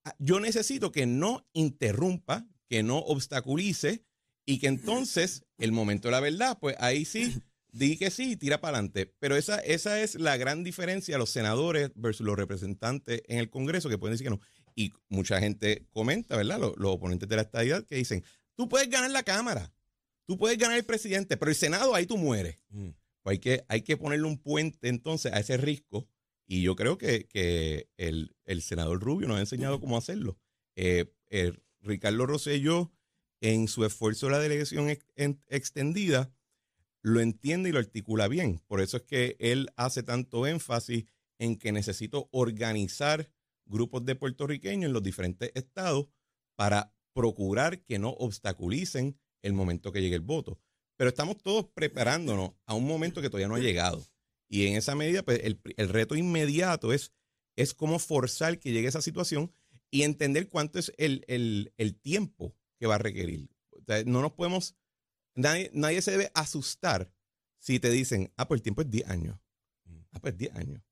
Ah, 0.04 0.12
Yo 0.18 0.40
necesito 0.40 0.90
que 0.90 1.06
no 1.06 1.46
interrumpa, 1.52 2.48
que 2.68 2.82
no 2.82 2.98
obstaculice 2.98 4.04
y 4.44 4.58
que 4.58 4.66
entonces, 4.66 5.46
el 5.58 5.70
momento 5.70 6.08
de 6.08 6.12
la 6.12 6.20
verdad, 6.20 6.58
pues 6.60 6.74
ahí 6.80 7.04
sí, 7.04 7.40
di 7.70 7.96
que 7.96 8.10
sí 8.10 8.32
y 8.32 8.36
tira 8.36 8.60
para 8.60 8.78
adelante. 8.78 9.14
Pero 9.20 9.36
esa, 9.36 9.60
esa 9.60 10.00
es 10.00 10.16
la 10.16 10.36
gran 10.36 10.64
diferencia 10.64 11.16
los 11.16 11.30
senadores 11.30 11.92
versus 11.94 12.26
los 12.26 12.36
representantes 12.36 13.22
en 13.28 13.38
el 13.38 13.48
Congreso 13.48 13.88
que 13.88 13.98
pueden 13.98 14.14
decir 14.14 14.26
que 14.26 14.30
no. 14.30 14.40
Y 14.74 14.94
mucha 15.08 15.38
gente 15.38 15.86
comenta, 15.92 16.36
¿verdad? 16.36 16.58
Los, 16.58 16.76
los 16.76 16.90
oponentes 16.90 17.28
de 17.28 17.36
la 17.36 17.42
estadidad 17.42 17.86
que 17.86 17.94
dicen, 17.94 18.24
tú 18.56 18.68
puedes 18.68 18.90
ganar 18.90 19.12
la 19.12 19.22
Cámara, 19.22 19.72
tú 20.26 20.36
puedes 20.36 20.58
ganar 20.58 20.76
el 20.76 20.84
presidente, 20.84 21.36
pero 21.36 21.52
el 21.52 21.56
Senado 21.56 21.94
ahí 21.94 22.04
tú 22.04 22.18
mueres. 22.18 22.58
Mm. 22.70 22.90
Pues 23.26 23.34
hay 23.34 23.38
que, 23.40 23.64
hay 23.66 23.82
que 23.82 23.96
ponerle 23.96 24.28
un 24.28 24.38
puente 24.38 24.86
entonces 24.88 25.32
a 25.32 25.40
ese 25.40 25.56
riesgo. 25.56 26.06
Y 26.46 26.62
yo 26.62 26.76
creo 26.76 26.96
que, 26.96 27.26
que 27.26 27.88
el, 27.96 28.36
el 28.44 28.62
senador 28.62 29.00
Rubio 29.02 29.26
nos 29.26 29.38
ha 29.38 29.40
enseñado 29.40 29.80
cómo 29.80 29.96
hacerlo. 29.96 30.38
Eh, 30.76 31.12
eh, 31.30 31.52
Ricardo 31.80 32.24
Rosselló, 32.24 32.92
en 33.40 33.66
su 33.66 33.84
esfuerzo 33.84 34.26
de 34.26 34.32
la 34.32 34.38
delegación 34.38 34.90
ex- 34.90 35.08
en- 35.16 35.42
extendida, 35.48 36.32
lo 37.02 37.18
entiende 37.18 37.70
y 37.70 37.72
lo 37.72 37.80
articula 37.80 38.28
bien. 38.28 38.60
Por 38.68 38.80
eso 38.80 38.98
es 38.98 39.02
que 39.02 39.34
él 39.40 39.70
hace 39.74 40.04
tanto 40.04 40.46
énfasis 40.46 41.06
en 41.40 41.56
que 41.56 41.72
necesito 41.72 42.28
organizar 42.30 43.28
grupos 43.64 44.04
de 44.04 44.14
puertorriqueños 44.14 44.86
en 44.86 44.92
los 44.92 45.02
diferentes 45.02 45.50
estados 45.56 46.06
para 46.54 46.94
procurar 47.12 47.80
que 47.82 47.98
no 47.98 48.10
obstaculicen 48.10 49.18
el 49.42 49.52
momento 49.52 49.90
que 49.90 50.00
llegue 50.00 50.14
el 50.14 50.20
voto. 50.20 50.60
Pero 50.96 51.08
estamos 51.10 51.36
todos 51.38 51.66
preparándonos 51.74 52.52
a 52.66 52.74
un 52.74 52.86
momento 52.86 53.20
que 53.20 53.28
todavía 53.28 53.48
no 53.48 53.54
ha 53.56 53.60
llegado. 53.60 54.04
Y 54.48 54.66
en 54.66 54.76
esa 54.76 54.94
medida, 54.94 55.22
pues, 55.22 55.40
el, 55.42 55.60
el 55.76 55.88
reto 55.88 56.14
inmediato 56.16 56.92
es, 56.92 57.12
es 57.56 57.74
cómo 57.74 57.98
forzar 57.98 58.58
que 58.58 58.72
llegue 58.72 58.88
esa 58.88 59.02
situación 59.02 59.52
y 59.90 60.02
entender 60.02 60.48
cuánto 60.48 60.78
es 60.78 60.92
el, 60.96 61.24
el- 61.28 61.72
el 61.76 61.94
tiempo 61.96 62.54
que 62.78 62.86
va 62.86 62.96
a 62.96 62.98
requerir. 62.98 63.48
O 63.70 63.82
sea, 63.86 64.02
no 64.04 64.20
nos 64.22 64.32
podemos, 64.32 64.76
nadie, 65.34 65.70
nadie 65.74 66.02
se 66.02 66.12
debe 66.12 66.30
asustar 66.34 67.10
si 67.58 67.80
te 67.80 67.90
dicen, 67.90 68.32
ah, 68.36 68.46
pues 68.48 68.58
el 68.58 68.62
tiempo 68.62 68.82
es 68.82 68.90
10 68.90 69.08
años. 69.08 69.38
Mm. 69.84 69.98
Ah, 70.12 70.20
pues 70.20 70.36
10 70.36 70.54
años. 70.54 70.82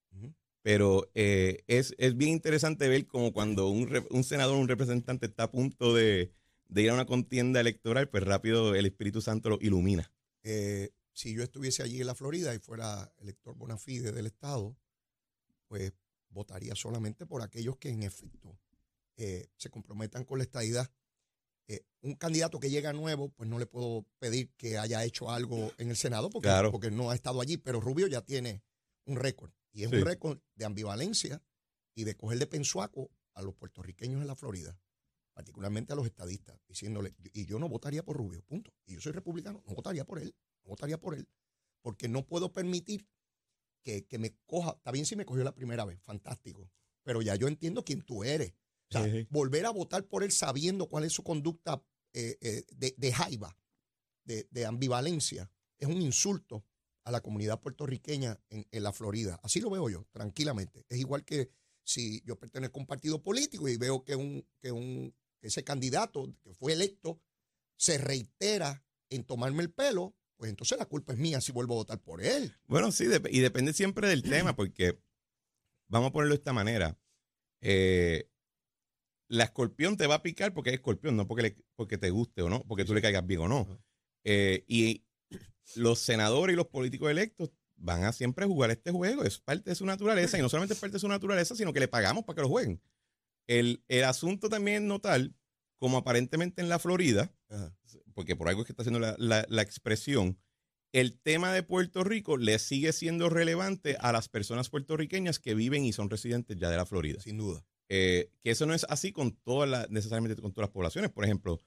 Pero 0.62 1.10
eh, 1.14 1.62
es, 1.66 1.94
es 1.98 2.16
bien 2.16 2.30
interesante 2.30 2.88
ver 2.88 3.06
como 3.06 3.34
cuando 3.34 3.68
un, 3.68 4.06
un 4.10 4.24
senador, 4.24 4.56
un 4.56 4.66
representante 4.66 5.26
está 5.26 5.44
a 5.44 5.50
punto 5.50 5.92
de, 5.94 6.32
de 6.68 6.82
ir 6.82 6.90
a 6.90 6.94
una 6.94 7.06
contienda 7.06 7.60
electoral, 7.60 8.08
pues 8.08 8.24
rápido 8.24 8.74
el 8.74 8.86
Espíritu 8.86 9.20
Santo 9.20 9.48
lo 9.50 9.58
ilumina. 9.60 10.10
Eh, 10.42 10.90
si 11.12 11.34
yo 11.34 11.42
estuviese 11.42 11.82
allí 11.82 12.00
en 12.00 12.06
la 12.06 12.14
Florida 12.14 12.54
y 12.54 12.58
fuera 12.58 13.12
elector 13.18 13.54
bona 13.56 13.76
fide 13.78 14.12
del 14.12 14.26
Estado, 14.26 14.76
pues 15.68 15.92
votaría 16.28 16.74
solamente 16.74 17.26
por 17.26 17.42
aquellos 17.42 17.76
que 17.76 17.90
en 17.90 18.02
efecto 18.02 18.58
eh, 19.16 19.46
se 19.56 19.70
comprometan 19.70 20.24
con 20.24 20.38
la 20.38 20.44
estadidad. 20.44 20.90
Eh, 21.68 21.82
un 22.02 22.16
candidato 22.16 22.58
que 22.60 22.68
llega 22.68 22.92
nuevo, 22.92 23.30
pues 23.30 23.48
no 23.48 23.58
le 23.58 23.66
puedo 23.66 24.04
pedir 24.18 24.50
que 24.56 24.76
haya 24.76 25.04
hecho 25.04 25.30
algo 25.30 25.72
en 25.78 25.90
el 25.90 25.96
Senado 25.96 26.28
porque, 26.30 26.48
Claro. 26.48 26.72
porque 26.72 26.90
no 26.90 27.10
ha 27.10 27.14
estado 27.14 27.40
allí, 27.40 27.56
pero 27.56 27.80
Rubio 27.80 28.06
ya 28.08 28.20
tiene 28.22 28.62
un 29.06 29.16
récord. 29.16 29.52
Y 29.72 29.84
es 29.84 29.90
Sí. 29.90 29.96
un 29.96 30.04
récord 30.04 30.40
de 30.56 30.64
ambivalencia 30.64 31.42
y 31.94 32.04
de 32.04 32.16
coger 32.16 32.38
de 32.38 32.46
pensuaco 32.48 33.10
a 33.34 33.42
los 33.42 33.54
puertorriqueños 33.54 34.20
en 34.20 34.26
la 34.26 34.34
Florida, 34.36 34.78
particularmente 35.34 35.92
a 35.92 35.96
los 35.96 36.06
estadistas, 36.06 36.58
diciéndole, 36.68 37.14
y 37.32 37.44
yo 37.44 37.58
no 37.58 37.68
votaría 37.68 38.02
por 38.04 38.16
Rubio, 38.16 38.42
punto. 38.42 38.72
Y 38.86 38.94
yo 38.94 39.00
soy 39.00 39.12
republicano, 39.12 39.62
no 39.66 39.74
votaría 39.74 40.04
por 40.04 40.18
él, 40.20 40.34
no 40.62 40.70
votaría 40.70 40.98
por 40.98 41.14
él, 41.14 41.28
porque 41.82 42.08
no 42.08 42.26
puedo 42.26 42.52
permitir 42.52 43.06
que, 43.82 44.06
que 44.06 44.18
me 44.18 44.34
coja, 44.46 44.74
está 44.76 44.90
bien 44.92 45.04
si 45.04 45.16
me 45.16 45.26
cogió 45.26 45.44
la 45.44 45.54
primera 45.54 45.84
vez, 45.84 46.00
fantástico, 46.02 46.70
pero 47.02 47.20
ya 47.20 47.34
yo 47.36 47.48
entiendo 47.48 47.84
quién 47.84 48.00
tú 48.02 48.24
eres. 48.24 48.54
O 48.90 48.92
sea, 48.92 49.04
Sí, 49.04 49.10
sí. 49.10 49.26
volver 49.30 49.66
a 49.66 49.70
votar 49.70 50.06
por 50.06 50.22
él 50.22 50.30
sabiendo 50.32 50.88
cuál 50.88 51.04
es 51.04 51.12
su 51.12 51.22
conducta 51.22 51.82
eh, 52.12 52.38
eh, 52.40 52.64
de, 52.76 52.94
de 52.96 53.12
jaiba, 53.12 53.58
de, 54.24 54.46
de 54.50 54.64
ambivalencia, 54.66 55.50
es 55.78 55.88
un 55.88 56.00
insulto 56.00 56.64
a 57.02 57.10
la 57.10 57.20
comunidad 57.20 57.60
puertorriqueña 57.60 58.40
en, 58.48 58.66
en 58.70 58.82
la 58.82 58.92
Florida. 58.92 59.40
Así 59.42 59.60
lo 59.60 59.68
veo 59.68 59.90
yo, 59.90 60.06
tranquilamente. 60.12 60.86
Es 60.88 60.98
igual 60.98 61.24
que 61.24 61.50
si 61.82 62.22
yo 62.24 62.38
pertenezco 62.38 62.78
a 62.78 62.82
un 62.82 62.86
partido 62.86 63.22
político 63.22 63.68
y 63.68 63.76
veo 63.76 64.04
que, 64.04 64.16
un, 64.16 64.46
que, 64.60 64.72
un, 64.72 65.14
ese 65.46 65.64
candidato 65.64 66.32
que 66.42 66.54
fue 66.54 66.72
electo 66.72 67.20
se 67.76 67.98
reitera 67.98 68.84
en 69.10 69.24
tomarme 69.24 69.62
el 69.62 69.70
pelo, 69.72 70.14
pues 70.36 70.50
entonces 70.50 70.78
la 70.78 70.86
culpa 70.86 71.12
es 71.12 71.18
mía 71.18 71.40
si 71.40 71.52
vuelvo 71.52 71.74
a 71.74 71.78
votar 71.78 72.00
por 72.00 72.22
él. 72.22 72.54
Bueno, 72.66 72.90
sí, 72.92 73.04
y 73.30 73.40
depende 73.40 73.72
siempre 73.72 74.08
del 74.08 74.22
tema, 74.22 74.54
porque 74.56 75.00
vamos 75.88 76.10
a 76.10 76.12
ponerlo 76.12 76.34
de 76.34 76.38
esta 76.38 76.52
manera. 76.52 76.98
Eh, 77.60 78.28
la 79.28 79.44
escorpión 79.44 79.96
te 79.96 80.06
va 80.06 80.16
a 80.16 80.22
picar 80.22 80.52
porque 80.52 80.70
es 80.70 80.74
escorpión, 80.74 81.16
no 81.16 81.26
porque, 81.26 81.42
le- 81.42 81.56
porque 81.76 81.98
te 81.98 82.10
guste 82.10 82.42
o 82.42 82.48
no, 82.48 82.62
porque 82.66 82.84
tú 82.84 82.94
le 82.94 83.02
caigas 83.02 83.26
bien 83.26 83.40
o 83.40 83.48
no. 83.48 83.82
Eh, 84.24 84.64
y 84.68 85.04
los 85.76 85.98
senadores 85.98 86.54
y 86.54 86.56
los 86.56 86.66
políticos 86.68 87.10
electos 87.10 87.50
van 87.76 88.04
a 88.04 88.12
siempre 88.12 88.46
jugar 88.46 88.70
este 88.70 88.90
juego, 88.92 89.24
es 89.24 89.38
parte 89.38 89.70
de 89.70 89.76
su 89.76 89.84
naturaleza, 89.86 90.38
y 90.38 90.42
no 90.42 90.48
solamente 90.48 90.74
es 90.74 90.80
parte 90.80 90.94
de 90.94 91.00
su 91.00 91.08
naturaleza, 91.08 91.56
sino 91.56 91.72
que 91.72 91.80
le 91.80 91.88
pagamos 91.88 92.24
para 92.24 92.36
que 92.36 92.42
lo 92.42 92.48
jueguen. 92.48 92.80
El, 93.46 93.82
el 93.88 94.04
asunto 94.04 94.48
también 94.48 94.82
es 94.82 94.88
notar, 94.88 95.30
como 95.78 95.98
aparentemente 95.98 96.62
en 96.62 96.68
la 96.68 96.78
Florida, 96.78 97.32
porque 98.14 98.36
por 98.36 98.48
algo 98.48 98.62
es 98.62 98.66
que 98.66 98.72
está 98.72 98.82
haciendo 98.82 99.00
la, 99.00 99.14
la- 99.18 99.44
la 99.48 99.62
expresión, 99.62 100.38
el 100.92 101.18
tema 101.18 101.52
de 101.52 101.62
Puerto 101.62 102.04
Rico 102.04 102.36
le 102.36 102.58
sigue 102.58 102.92
siendo 102.92 103.28
relevante 103.28 103.96
a 104.00 104.12
las 104.12 104.28
personas 104.28 104.70
puertorriqueñas 104.70 105.38
que 105.40 105.54
viven 105.54 105.84
y 105.84 105.92
son 105.92 106.08
residentes 106.08 106.56
ya 106.56 106.70
de 106.70 106.76
la 106.76 106.86
Florida. 106.86 107.20
Sin 107.20 107.36
duda. 107.36 107.64
Eh, 107.88 108.30
que 108.42 108.50
eso 108.50 108.64
no 108.64 108.74
es 108.74 108.86
así 108.88 109.12
con 109.12 109.32
todas 109.36 109.68
las, 109.68 109.90
necesariamente 109.90 110.40
con 110.40 110.52
todas 110.52 110.68
las 110.68 110.72
poblaciones. 110.72 111.10
Por 111.10 111.24
ejemplo, 111.24 111.60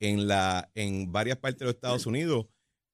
en, 0.00 0.26
la, 0.26 0.70
en 0.74 1.12
varias 1.12 1.38
partes 1.38 1.60
de 1.60 1.66
los 1.66 1.74
Estados 1.76 2.06
Unidos 2.06 2.46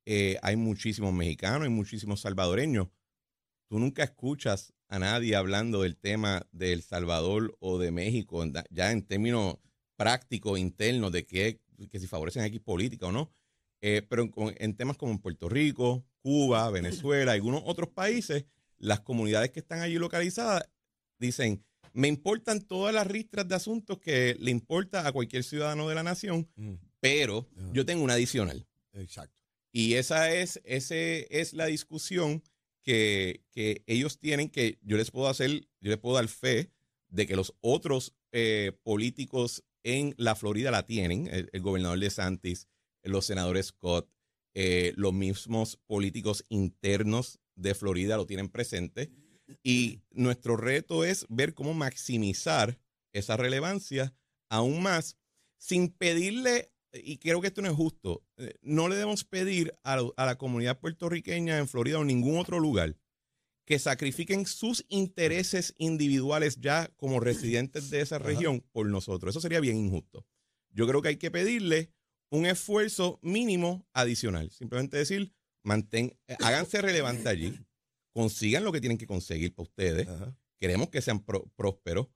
eh, 0.06 0.38
hay 0.42 0.56
muchísimos 0.56 1.12
mexicanos, 1.12 1.62
hay 1.62 1.70
muchísimos 1.70 2.20
salvadoreños. 2.20 2.88
Tú 3.68 3.78
nunca 3.78 4.04
escuchas 4.04 4.74
a 4.88 4.98
nadie 4.98 5.36
hablando 5.36 5.82
del 5.82 5.96
tema 5.96 6.46
de 6.52 6.72
El 6.72 6.82
Salvador 6.82 7.56
o 7.60 7.78
de 7.78 7.90
México, 7.90 8.44
ya 8.70 8.90
en 8.90 9.02
términos 9.02 9.56
prácticos, 9.96 10.58
internos, 10.58 11.12
de 11.12 11.26
que, 11.26 11.60
que 11.90 12.00
si 12.00 12.06
favorecen 12.06 12.44
X 12.44 12.60
política 12.60 13.06
o 13.06 13.12
no. 13.12 13.30
Eh, 13.80 14.02
pero 14.08 14.28
en, 14.56 14.74
temas 14.76 14.96
como 14.96 15.12
en 15.12 15.18
Puerto 15.18 15.48
Rico, 15.48 16.04
Cuba, 16.20 16.68
Venezuela, 16.70 17.32
algunos 17.32 17.62
otros 17.64 17.90
países, 17.90 18.44
las 18.78 19.00
comunidades 19.00 19.50
que 19.50 19.60
están 19.60 19.80
allí 19.80 19.98
localizadas 19.98 20.64
dicen, 21.18 21.64
me 21.92 22.08
importan 22.08 22.60
todas 22.60 22.94
las 22.94 23.06
ristras 23.06 23.46
de 23.46 23.54
asuntos 23.54 23.98
que 23.98 24.36
le 24.40 24.50
importa 24.50 25.06
a 25.06 25.12
cualquier 25.12 25.44
ciudadano 25.44 25.88
de 25.88 25.94
la 25.94 26.02
nación, 26.02 26.48
pero 27.00 27.48
Ajá. 27.56 27.70
yo 27.72 27.84
tengo 27.84 28.02
una 28.02 28.14
adicional. 28.14 28.66
Exacto. 28.92 29.42
Y 29.72 29.94
esa 29.94 30.32
es, 30.32 30.60
ese 30.64 31.26
es 31.30 31.52
la 31.52 31.66
discusión 31.66 32.42
que, 32.82 33.44
ellos 33.86 34.18
tienen, 34.18 34.48
que 34.48 34.78
yo 34.82 34.96
les 34.96 35.10
puedo 35.10 35.28
hacer, 35.28 35.68
yo 35.80 35.90
les 35.90 35.98
puedo 35.98 36.16
dar 36.16 36.28
fe 36.28 36.70
de 37.08 37.26
que 37.26 37.36
los 37.36 37.54
otros 37.60 38.14
eh, 38.32 38.72
políticos 38.82 39.64
en 39.82 40.14
la 40.16 40.34
Florida 40.34 40.70
la 40.70 40.86
tienen, 40.86 41.28
el, 41.28 41.50
el 41.52 41.60
gobernador 41.60 41.98
de 41.98 42.10
Santis, 42.10 42.68
los 43.02 43.26
senadores 43.26 43.66
Scott, 43.66 44.10
eh, 44.54 44.92
los 44.96 45.12
mismos 45.12 45.76
políticos 45.86 46.44
internos 46.48 47.38
de 47.54 47.74
Florida 47.74 48.16
lo 48.16 48.26
tienen 48.26 48.48
presente. 48.48 49.10
Y 49.62 50.02
nuestro 50.10 50.56
reto 50.56 51.04
es 51.04 51.26
ver 51.28 51.54
cómo 51.54 51.74
maximizar 51.74 52.78
esa 53.12 53.36
relevancia 53.36 54.14
aún 54.48 54.82
más 54.82 55.16
sin 55.58 55.88
pedirle, 55.88 56.72
y 56.92 57.18
creo 57.18 57.40
que 57.40 57.48
esto 57.48 57.60
no 57.62 57.68
es 57.68 57.74
justo, 57.74 58.22
eh, 58.36 58.54
no 58.62 58.88
le 58.88 58.94
debemos 58.96 59.24
pedir 59.24 59.74
a, 59.82 59.96
la- 59.96 60.10
a 60.16 60.26
la 60.26 60.38
comunidad 60.38 60.78
puertorriqueña 60.80 61.58
en 61.58 61.68
Florida 61.68 61.98
o 61.98 62.02
en 62.02 62.08
ningún 62.08 62.38
otro 62.38 62.58
lugar 62.60 62.96
que 63.66 63.78
sacrifiquen 63.78 64.46
sus 64.46 64.86
intereses 64.88 65.74
individuales 65.76 66.56
ya 66.60 66.90
como 66.96 67.20
residentes 67.20 67.90
de 67.90 68.00
esa 68.00 68.18
región 68.18 68.62
por 68.72 68.86
nosotros. 68.86 69.32
Eso 69.32 69.40
sería 69.42 69.60
bien 69.60 69.76
injusto. 69.76 70.26
Yo 70.70 70.86
creo 70.88 71.02
que 71.02 71.08
hay 71.08 71.16
que 71.18 71.30
pedirle 71.30 71.92
un 72.30 72.46
esfuerzo 72.46 73.18
mínimo 73.22 73.86
adicional. 73.92 74.50
Simplemente 74.50 74.96
decir, 74.96 75.34
mantén, 75.64 76.16
eh, 76.28 76.36
háganse 76.40 76.80
relevantes 76.80 77.26
allí, 77.26 77.58
consigan 78.14 78.64
lo 78.64 78.72
que 78.72 78.80
tienen 78.80 78.96
que 78.98 79.06
conseguir 79.06 79.54
para 79.54 79.64
ustedes, 79.68 80.08
Ajá. 80.08 80.34
queremos 80.58 80.88
que 80.88 81.02
sean 81.02 81.24
pró- 81.24 81.50
prósperos, 81.54 82.08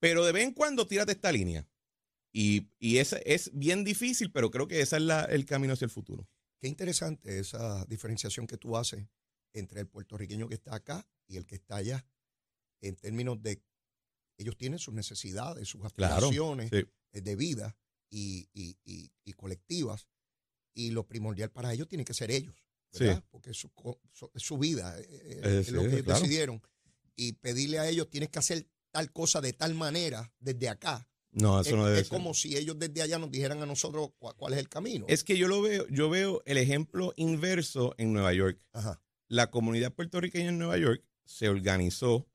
pero 0.00 0.24
de 0.24 0.32
vez 0.32 0.44
en 0.44 0.54
cuando 0.54 0.86
tírate 0.88 1.12
esta 1.12 1.30
línea. 1.30 1.68
Y, 2.32 2.68
y 2.78 2.98
esa 2.98 3.16
es 3.18 3.50
bien 3.52 3.82
difícil, 3.84 4.30
pero 4.30 4.50
creo 4.50 4.68
que 4.68 4.80
ese 4.80 4.96
es 4.96 5.02
la- 5.02 5.24
el 5.24 5.44
camino 5.46 5.72
hacia 5.72 5.84
el 5.86 5.90
futuro. 5.90 6.28
Qué 6.60 6.68
interesante 6.68 7.38
esa 7.40 7.84
diferenciación 7.86 8.46
que 8.46 8.56
tú 8.56 8.76
haces 8.76 9.06
entre 9.52 9.80
el 9.80 9.88
puertorriqueño 9.88 10.48
que 10.48 10.54
está 10.54 10.74
acá 10.76 11.08
y 11.26 11.36
el 11.36 11.46
que 11.46 11.56
está 11.56 11.76
allá, 11.76 12.06
en 12.82 12.94
términos 12.96 13.42
de 13.42 13.62
ellos 14.38 14.56
tienen 14.56 14.78
sus 14.78 14.94
necesidades, 14.94 15.68
sus 15.68 15.80
Claro, 15.94 16.14
aspiraciones 16.26 16.70
sí. 16.70 16.84
eh, 17.12 17.20
de 17.20 17.36
vida 17.36 17.76
y, 18.10 18.48
y- 18.52 18.78
y- 18.84 19.12
y 19.24 19.32
colectivas, 19.32 20.06
y 20.74 20.90
lo 20.90 21.06
primordial 21.06 21.50
para 21.50 21.72
ellos 21.72 21.88
tiene 21.88 22.04
que 22.04 22.14
ser 22.14 22.30
ellos, 22.30 22.54
¿verdad? 22.92 23.18
Sí. 23.22 23.26
Porque 23.30 23.50
es 23.50 23.56
su, 23.58 23.70
su- 24.12 24.30
es 24.34 24.42
su 24.42 24.56
vida, 24.56 24.98
eh, 25.00 25.06
eh, 25.42 25.58
es 25.60 25.70
lo 25.72 25.82
que 25.82 25.88
ellos 25.88 26.02
claro. 26.04 26.20
decidieron, 26.20 26.62
y 27.16 27.32
pedirle 27.32 27.78
a 27.80 27.88
ellos 27.88 28.08
tienes 28.08 28.30
que 28.30 28.38
hacer 28.38 28.66
tal 28.92 29.12
cosa 29.12 29.40
de 29.40 29.52
tal 29.52 29.74
manera 29.74 30.32
desde 30.38 30.68
acá. 30.68 31.06
No, 31.32 31.60
eso 31.60 31.70
es 31.70 31.76
no 31.76 31.86
debe 31.86 32.00
es 32.00 32.08
ser. 32.08 32.16
como 32.18 32.34
si 32.34 32.56
ellos 32.56 32.78
desde 32.78 33.02
allá 33.02 33.18
nos 33.18 33.30
dijeran 33.30 33.62
a 33.62 33.66
nosotros 33.66 34.10
cuál, 34.18 34.34
cuál 34.36 34.52
es 34.54 34.58
el 34.58 34.68
camino. 34.68 35.06
Es 35.08 35.22
que 35.22 35.38
yo 35.38 35.46
lo 35.48 35.62
veo, 35.62 35.86
yo 35.88 36.10
veo 36.10 36.42
el 36.44 36.58
ejemplo 36.58 37.12
inverso 37.16 37.94
en 37.98 38.12
Nueva 38.12 38.32
York. 38.32 38.60
Ajá. 38.72 39.00
La 39.28 39.50
comunidad 39.50 39.92
puertorriqueña 39.94 40.48
en 40.48 40.58
Nueva 40.58 40.76
York 40.76 41.04
se 41.24 41.48
organizó, 41.48 42.26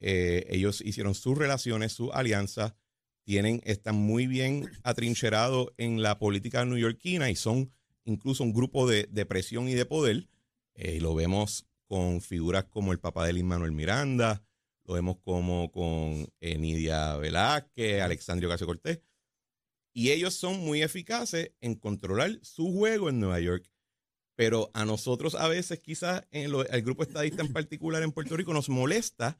eh, 0.00 0.46
ellos 0.50 0.80
hicieron 0.80 1.14
sus 1.14 1.38
relaciones, 1.38 1.92
sus 1.92 2.10
alianzas, 2.12 2.74
tienen, 3.24 3.62
están 3.64 3.94
muy 3.94 4.26
bien 4.26 4.68
atrincherados 4.82 5.68
en 5.76 6.02
la 6.02 6.18
política 6.18 6.64
neoyorquina 6.64 7.30
y 7.30 7.36
son 7.36 7.72
incluso 8.04 8.42
un 8.42 8.52
grupo 8.52 8.88
de, 8.88 9.08
de 9.10 9.24
presión 9.26 9.68
y 9.68 9.74
de 9.74 9.86
poder. 9.86 10.28
Eh, 10.74 11.00
lo 11.00 11.14
vemos 11.14 11.66
con 11.86 12.20
figuras 12.20 12.64
como 12.64 12.90
el 12.90 12.98
papá 12.98 13.26
de 13.26 13.34
Lin 13.34 13.46
Manuel 13.46 13.72
Miranda, 13.72 14.42
lo 14.84 14.94
vemos 14.94 15.16
como 15.22 15.70
con 15.70 16.26
eh, 16.40 16.58
Nidia 16.58 17.16
Velázquez, 17.16 18.02
Alexandria 18.02 18.48
Ocasio 18.48 18.66
Cortés. 18.66 19.00
Y 19.94 20.10
ellos 20.10 20.34
son 20.34 20.58
muy 20.60 20.82
eficaces 20.82 21.52
en 21.60 21.74
controlar 21.74 22.38
su 22.42 22.72
juego 22.72 23.08
en 23.08 23.20
Nueva 23.20 23.40
York. 23.40 23.68
Pero 24.34 24.70
a 24.72 24.84
nosotros 24.86 25.34
a 25.34 25.46
veces, 25.48 25.78
quizás, 25.80 26.24
en 26.30 26.50
lo- 26.50 26.66
el 26.66 26.82
grupo 26.82 27.02
estadista 27.02 27.42
en 27.42 27.52
particular 27.52 28.02
en 28.02 28.12
Puerto 28.12 28.36
Rico, 28.36 28.52
nos 28.54 28.68
molesta 28.70 29.38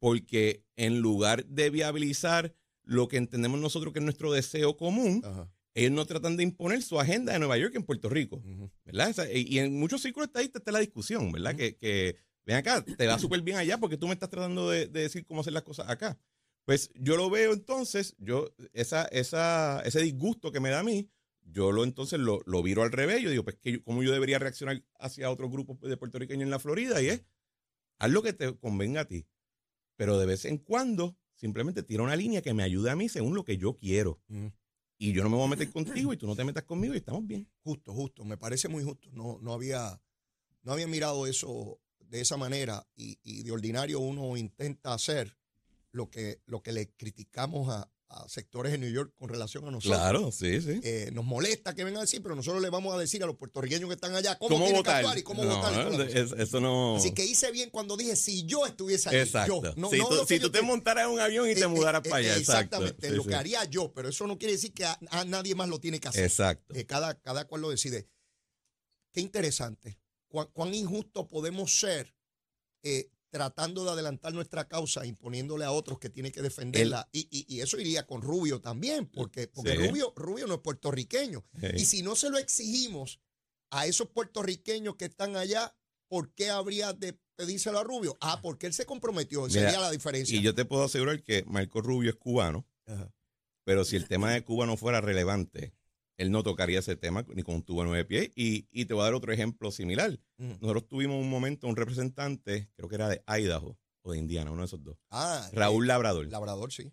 porque 0.00 0.64
en 0.76 0.98
lugar 0.98 1.46
de 1.46 1.70
viabilizar 1.70 2.52
lo 2.82 3.06
que 3.06 3.16
entendemos 3.18 3.60
nosotros 3.60 3.92
que 3.92 4.00
es 4.00 4.04
nuestro 4.04 4.32
deseo 4.32 4.76
común, 4.76 5.22
Ajá. 5.24 5.48
ellos 5.74 5.92
no 5.92 6.04
tratan 6.04 6.36
de 6.36 6.42
imponer 6.42 6.82
su 6.82 6.98
agenda 6.98 7.32
de 7.32 7.38
Nueva 7.38 7.56
York 7.56 7.76
en 7.76 7.84
Puerto 7.84 8.08
Rico. 8.08 8.42
¿verdad? 8.84 9.14
Y 9.32 9.54
y 9.54 9.58
en 9.60 9.78
muchos 9.78 10.02
círculos 10.02 10.26
estadistas 10.28 10.60
está 10.60 10.72
la 10.72 10.80
discusión, 10.80 11.30
¿verdad? 11.30 11.54
Que, 11.54 11.76
que 11.76 12.16
ven 12.46 12.56
acá, 12.56 12.84
te 12.84 13.06
va 13.06 13.18
súper 13.18 13.42
bien 13.42 13.56
allá 13.56 13.78
porque 13.78 13.96
tú 13.96 14.06
me 14.06 14.14
estás 14.14 14.30
tratando 14.30 14.68
de, 14.70 14.86
de 14.88 15.00
decir 15.02 15.24
cómo 15.26 15.40
hacer 15.42 15.52
las 15.52 15.62
cosas 15.62 15.88
acá. 15.88 16.18
Pues 16.64 16.90
yo 16.94 17.16
lo 17.16 17.28
veo 17.30 17.52
entonces, 17.52 18.14
yo, 18.18 18.48
esa, 18.72 19.04
esa, 19.06 19.80
ese 19.84 20.00
disgusto 20.00 20.52
que 20.52 20.60
me 20.60 20.70
da 20.70 20.80
a 20.80 20.84
mí, 20.84 21.10
yo 21.44 21.72
lo 21.72 21.82
entonces 21.84 22.20
lo, 22.20 22.40
lo 22.46 22.62
viro 22.62 22.82
al 22.84 22.92
revés. 22.92 23.20
Yo 23.20 23.30
digo, 23.30 23.42
pues, 23.44 23.56
que 23.56 23.72
yo- 23.72 23.82
¿cómo 23.84 24.02
yo 24.02 24.12
debería 24.12 24.38
reaccionar 24.38 24.82
hacia 24.98 25.30
otro 25.30 25.50
grupo 25.50 25.76
de 25.86 25.96
puertorriqueños 25.96 26.44
en 26.44 26.50
la 26.50 26.60
Florida? 26.60 27.02
Y 27.02 27.08
es, 27.08 27.24
haz 27.98 28.10
lo 28.10 28.22
que 28.22 28.32
te 28.32 28.56
convenga 28.58 29.02
a 29.02 29.04
ti. 29.06 29.26
pero 29.96 30.18
de 30.18 30.26
vez 30.26 30.44
en 30.46 30.58
cuando 30.58 31.16
simplemente 31.34 31.82
tira 31.82 32.02
una 32.02 32.16
línea 32.16 32.42
que 32.42 32.54
me 32.54 32.62
ayude 32.62 32.90
a 32.90 32.96
mí 32.96 33.08
según 33.08 33.34
lo 33.34 33.44
que 33.44 33.56
yo 33.58 33.76
quiero. 33.76 34.20
Mm. 34.28 34.46
Y 34.98 35.12
yo 35.12 35.22
no 35.24 35.30
me 35.30 35.36
voy 35.36 35.46
a 35.46 35.50
meter 35.50 35.70
contigo 35.70 36.12
y 36.12 36.16
tú 36.16 36.26
no 36.26 36.36
te 36.36 36.44
metas 36.44 36.62
conmigo 36.64 36.94
y 36.94 36.98
estamos 36.98 37.26
bien. 37.26 37.48
Justo, 37.64 37.92
justo. 37.92 38.24
Me 38.24 38.36
parece 38.36 38.68
muy 38.68 38.84
justo. 38.84 39.08
No, 39.12 39.38
no, 39.42 39.52
había, 39.52 40.00
no 40.62 40.72
había 40.72 40.86
mirado 40.86 41.26
eso 41.26 41.80
de 42.12 42.20
esa 42.20 42.36
manera 42.36 42.86
y, 42.94 43.18
y 43.22 43.42
de 43.42 43.50
ordinario 43.52 43.98
uno 43.98 44.36
intenta 44.36 44.92
hacer 44.92 45.34
lo 45.92 46.10
que, 46.10 46.42
lo 46.44 46.62
que 46.62 46.72
le 46.72 46.90
criticamos 46.94 47.70
a, 47.70 47.90
a 48.10 48.28
sectores 48.28 48.70
de 48.70 48.76
New 48.76 48.90
York 48.92 49.14
con 49.16 49.30
relación 49.30 49.66
a 49.66 49.70
nosotros. 49.70 49.98
Claro, 49.98 50.30
sí, 50.30 50.60
sí. 50.60 50.78
Eh, 50.84 51.08
nos 51.14 51.24
molesta 51.24 51.74
que 51.74 51.84
vengan 51.84 52.00
a 52.00 52.02
decir, 52.02 52.22
pero 52.22 52.34
nosotros 52.36 52.60
le 52.60 52.68
vamos 52.68 52.94
a 52.94 52.98
decir 52.98 53.22
a 53.22 53.26
los 53.26 53.36
puertorriqueños 53.36 53.88
que 53.88 53.94
están 53.94 54.14
allá 54.14 54.36
cómo, 54.38 54.50
¿Cómo 54.56 54.64
tienen 54.66 54.82
que 54.82 54.90
votar? 54.90 54.96
actuar 54.96 55.18
y 55.18 55.22
cómo 55.22 55.42
No, 55.42 55.56
votar. 55.56 56.10
y 56.10 56.18
es- 56.18 56.32
eso 56.32 56.60
no. 56.60 56.96
Así 56.96 57.12
que 57.14 57.24
hice 57.24 57.50
bien 57.50 57.70
cuando 57.70 57.96
dije, 57.96 58.14
si 58.14 58.44
yo 58.44 58.66
estuviese 58.66 59.08
ahí, 59.08 59.16
Exacto. 59.16 59.62
yo. 59.62 59.74
No, 59.76 59.88
si 59.88 59.96
no 59.98 60.08
tú, 60.08 60.26
si 60.28 60.38
que 60.38 60.50
te 60.50 60.60
montaras 60.60 61.06
en 61.06 61.12
un 61.12 61.20
avión 61.20 61.48
y 61.50 61.54
te 61.54 61.62
eh, 61.62 61.66
mudaras 61.66 62.02
eh, 62.04 62.10
para 62.10 62.16
allá. 62.20 62.36
eh. 62.36 62.40
Exactamente, 62.40 63.08
Sí, 63.08 63.14
lo 63.16 63.22
sí. 63.22 63.30
que 63.30 63.34
haría 63.36 63.64
yo, 63.64 63.90
pero 63.94 64.10
eso 64.10 64.26
no 64.26 64.36
quiere 64.36 64.52
decir 64.52 64.74
que 64.74 64.84
a, 64.84 64.98
a 65.10 65.24
nadie 65.24 65.54
más 65.54 65.70
lo 65.70 65.80
tiene 65.80 65.98
que 65.98 66.08
hacer. 66.08 66.24
Exacto. 66.24 66.74
Eh, 66.74 66.84
cada, 66.84 67.18
cada 67.18 67.46
cual 67.46 67.62
lo 67.62 67.70
decide. 67.70 68.06
Qué 69.12 69.22
interesante. 69.22 69.98
Cuán, 70.32 70.48
cuán 70.54 70.74
injusto 70.74 71.28
podemos 71.28 71.78
ser 71.78 72.14
eh, 72.82 73.10
tratando 73.30 73.84
de 73.84 73.90
adelantar 73.90 74.32
nuestra 74.32 74.66
causa, 74.66 75.04
imponiéndole 75.04 75.64
a 75.66 75.72
otros 75.72 75.98
que 75.98 76.08
tienen 76.08 76.32
que 76.32 76.40
defenderla. 76.40 77.06
y, 77.12 77.28
y- 77.30 77.44
y 77.54 77.60
eso 77.60 77.78
iría 77.78 78.06
con 78.06 78.22
Rubio 78.22 78.60
también, 78.62 79.06
porque, 79.06 79.46
porque 79.46 79.72
Sí. 79.76 79.88
Rubio, 79.88 80.12
Rubio 80.16 80.46
no 80.46 80.54
es 80.54 80.60
puertorriqueño. 80.60 81.44
Sí. 81.60 81.66
Y 81.76 81.84
si 81.84 82.02
no 82.02 82.16
se 82.16 82.30
lo 82.30 82.38
exigimos 82.38 83.20
a 83.70 83.86
esos 83.86 84.08
puertorriqueños 84.08 84.96
que 84.96 85.04
están 85.04 85.36
allá, 85.36 85.76
¿por 86.08 86.32
qué 86.34 86.48
habría 86.50 86.94
de 86.94 87.18
pedírselo 87.36 87.78
a 87.78 87.84
Rubio? 87.84 88.16
Ah, 88.22 88.40
porque 88.42 88.66
él 88.66 88.72
se 88.72 88.86
comprometió. 88.86 89.42
Mira, 89.46 89.52
Sería 89.52 89.80
la 89.80 89.90
diferencia. 89.90 90.34
Y 90.36 90.42
yo 90.42 90.54
te 90.54 90.64
puedo 90.64 90.84
asegurar 90.84 91.22
que 91.22 91.44
Marco 91.44 91.82
Rubio 91.82 92.08
es 92.10 92.16
cubano, 92.16 92.66
Ajá. 92.86 93.12
pero 93.64 93.84
si 93.84 93.96
el 93.96 94.08
tema 94.08 94.32
de 94.32 94.44
Cuba 94.44 94.64
no 94.66 94.76
fuera 94.78 95.00
relevante, 95.02 95.74
él 96.22 96.30
no 96.30 96.42
tocaría 96.42 96.78
ese 96.78 96.96
tema 96.96 97.26
ni 97.34 97.42
con 97.42 97.56
un 97.56 97.62
tubo 97.62 97.82
de 97.82 97.88
nueve 97.88 98.04
pies. 98.04 98.30
Y, 98.36 98.68
y 98.70 98.84
te 98.84 98.94
voy 98.94 99.02
a 99.02 99.04
dar 99.04 99.14
otro 99.14 99.32
ejemplo 99.32 99.70
similar. 99.70 100.18
Mm. 100.38 100.52
Nosotros 100.60 100.86
tuvimos 100.86 101.20
un 101.20 101.28
momento 101.28 101.66
un 101.66 101.76
representante, 101.76 102.70
creo 102.76 102.88
que 102.88 102.94
era 102.94 103.08
de 103.08 103.22
Idaho 103.26 103.76
o 104.02 104.12
de 104.12 104.18
Indiana, 104.18 104.52
uno 104.52 104.62
de 104.62 104.66
esos 104.66 104.82
dos. 104.82 104.96
Ah, 105.10 105.48
Raúl 105.52 105.86
Labrador. 105.86 106.26
Labrador, 106.28 106.72
sí. 106.72 106.82
El 106.84 106.92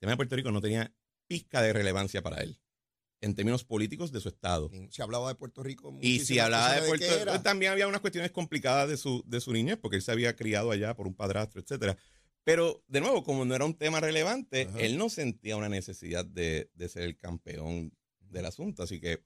tema 0.00 0.12
de 0.12 0.16
Puerto 0.16 0.36
Rico 0.36 0.52
no 0.52 0.60
tenía 0.60 0.94
pizca 1.26 1.60
de 1.60 1.72
relevancia 1.72 2.22
para 2.22 2.42
él 2.42 2.60
en 3.20 3.34
términos 3.34 3.64
políticos 3.64 4.12
de 4.12 4.20
su 4.20 4.28
estado. 4.28 4.70
Se 4.90 5.02
hablaba 5.02 5.28
de 5.28 5.34
Puerto 5.34 5.62
Rico. 5.62 5.96
Y 6.00 6.20
si 6.20 6.38
hablaba 6.38 6.74
de 6.74 6.86
Puerto 6.86 7.06
Rico, 7.18 7.40
también 7.42 7.72
había 7.72 7.88
unas 7.88 8.00
cuestiones 8.00 8.30
complicadas 8.30 8.88
de 8.88 8.96
su, 8.96 9.24
de 9.26 9.40
su 9.40 9.52
niñez, 9.52 9.78
porque 9.78 9.96
él 9.96 10.02
se 10.02 10.12
había 10.12 10.36
criado 10.36 10.70
allá 10.70 10.94
por 10.94 11.08
un 11.08 11.14
padrastro, 11.14 11.60
etcétera. 11.60 11.96
Pero, 12.44 12.84
de 12.86 13.00
nuevo, 13.00 13.24
como 13.24 13.44
no 13.44 13.56
era 13.56 13.64
un 13.64 13.74
tema 13.74 13.98
relevante, 13.98 14.68
Ajá. 14.70 14.78
él 14.78 14.98
no 14.98 15.08
sentía 15.08 15.56
una 15.56 15.68
necesidad 15.68 16.24
de, 16.24 16.70
de 16.74 16.88
ser 16.88 17.02
el 17.02 17.16
campeón 17.16 17.92
del 18.30 18.46
asunto. 18.46 18.82
Así 18.82 19.00
que, 19.00 19.24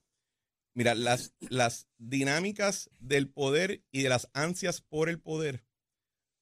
mira, 0.73 0.95
las, 0.95 1.33
las 1.39 1.87
dinámicas 1.97 2.89
del 2.99 3.29
poder 3.29 3.83
y 3.91 4.01
de 4.03 4.09
las 4.09 4.29
ansias 4.33 4.81
por 4.81 5.09
el 5.09 5.19
poder 5.19 5.63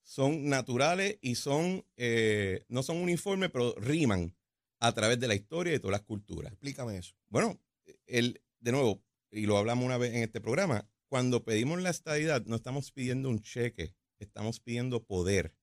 son 0.04 0.50
naturales 0.50 1.20
y 1.22 1.36
son, 1.36 1.86
eh, 1.96 2.66
no 2.68 2.82
son 2.82 2.98
uniformes, 2.98 3.52
pero 3.52 3.76
riman 3.76 4.36
a 4.80 4.92
través 4.94 5.20
de 5.20 5.28
la 5.28 5.36
historia 5.36 5.72
y 5.72 5.74
de 5.74 5.80
todas 5.80 6.00
las 6.00 6.08
culturas. 6.08 6.52
Explícame 6.52 6.98
eso. 6.98 7.14
Bueno, 7.28 7.60
el, 8.08 8.42
de 8.60 8.72
nuevo, 8.72 9.04
y 9.32 9.46
lo 9.46 9.58
hablamos 9.58 9.86
una 9.86 9.98
vez 9.98 10.14
en 10.16 10.24
este 10.24 10.42
programa, 10.42 10.90
cuando 11.08 11.44
pedimos 11.44 11.82
la 11.82 11.90
estadidad 11.90 12.46
no 12.46 12.56
estamos 12.56 12.92
pidiendo 12.92 13.30
un 13.30 13.42
cheque, 13.42 13.96
estamos 14.20 14.60
pidiendo 14.60 15.04
poder, 15.04 15.56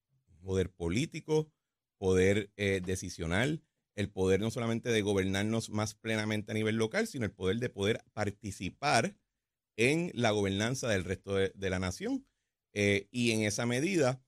poder 0.43 0.71
político, 0.71 1.50
poder 1.99 2.53
eh, 2.57 2.81
decisional, 2.85 3.62
el 3.97 4.11
poder 4.11 4.41
no 4.41 4.50
solamente 4.50 4.91
de 4.91 5.03
gobernarnos 5.03 5.71
más 5.71 5.95
plenamente 5.95 6.53
a 6.53 6.55
nivel 6.55 6.76
local, 6.76 7.06
sino 7.06 7.25
el 7.25 7.32
poder 7.32 7.59
de 7.59 7.71
poder 7.71 8.04
participar 8.13 9.17
en 9.76 10.11
la 10.15 10.30
gobernanza 10.30 10.89
del 10.89 11.04
resto 11.04 11.35
de, 11.35 11.52
de 11.54 11.71
la 11.71 11.78
nación. 11.78 12.26
Eh, 12.73 13.09
y 13.11 13.32
en 13.32 13.43
esa 13.43 13.65
medida, 13.65 14.23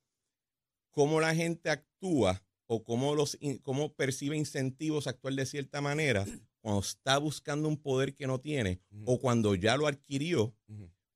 cómo 0.90 1.20
la 1.20 1.35
gente 1.35 1.70
actúa 1.70 2.42
o 2.66 2.83
cómo, 2.83 3.14
los, 3.14 3.38
cómo 3.62 3.94
percibe 3.94 4.37
incentivos 4.37 5.07
a 5.07 5.11
actuar 5.11 5.35
de 5.35 5.46
cierta 5.46 5.81
manera 5.81 6.24
cuando 6.61 6.81
está 6.81 7.18
buscando 7.18 7.68
un 7.68 7.76
poder 7.76 8.14
que 8.14 8.26
no 8.26 8.40
tiene 8.40 8.81
o 9.04 9.18
cuando 9.20 9.54
ya 9.54 9.76
lo 9.76 9.87
adquirió, 9.87 10.57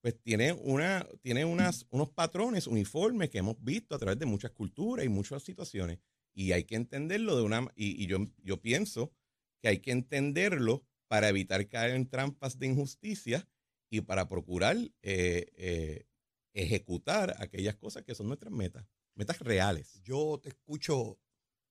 pues 0.00 0.20
tiene, 0.22 0.52
una, 0.52 1.06
tiene 1.20 1.44
unas, 1.44 1.86
unos 1.90 2.10
patrones 2.10 2.66
uniformes 2.66 3.30
que 3.30 3.38
hemos 3.38 3.56
visto 3.62 3.94
a 3.94 3.98
través 3.98 4.18
de 4.18 4.26
muchas 4.26 4.50
culturas 4.50 5.06
y 5.06 5.08
muchas 5.08 5.42
situaciones. 5.42 5.98
Y 6.34 6.52
hay 6.52 6.64
que 6.64 6.76
entenderlo 6.76 7.36
de 7.36 7.42
una... 7.42 7.68
Y, 7.76 8.02
y 8.02 8.06
yo, 8.06 8.18
yo 8.42 8.60
pienso 8.60 9.12
que 9.60 9.68
hay 9.68 9.78
que 9.80 9.90
entenderlo 9.92 10.84
para 11.08 11.28
evitar 11.28 11.68
caer 11.68 11.94
en 11.94 12.08
trampas 12.08 12.58
de 12.58 12.66
injusticia 12.66 13.46
y 13.90 14.00
para 14.00 14.28
procurar 14.28 14.76
eh, 15.02 15.46
eh, 15.56 16.06
ejecutar 16.54 17.34
aquellas 17.38 17.76
cosas 17.76 18.02
que 18.04 18.14
son 18.14 18.28
nuestras 18.28 18.52
metas, 18.52 18.86
metas 19.14 19.38
reales. 19.40 20.00
Yo 20.02 20.38
te 20.42 20.48
escucho 20.50 21.18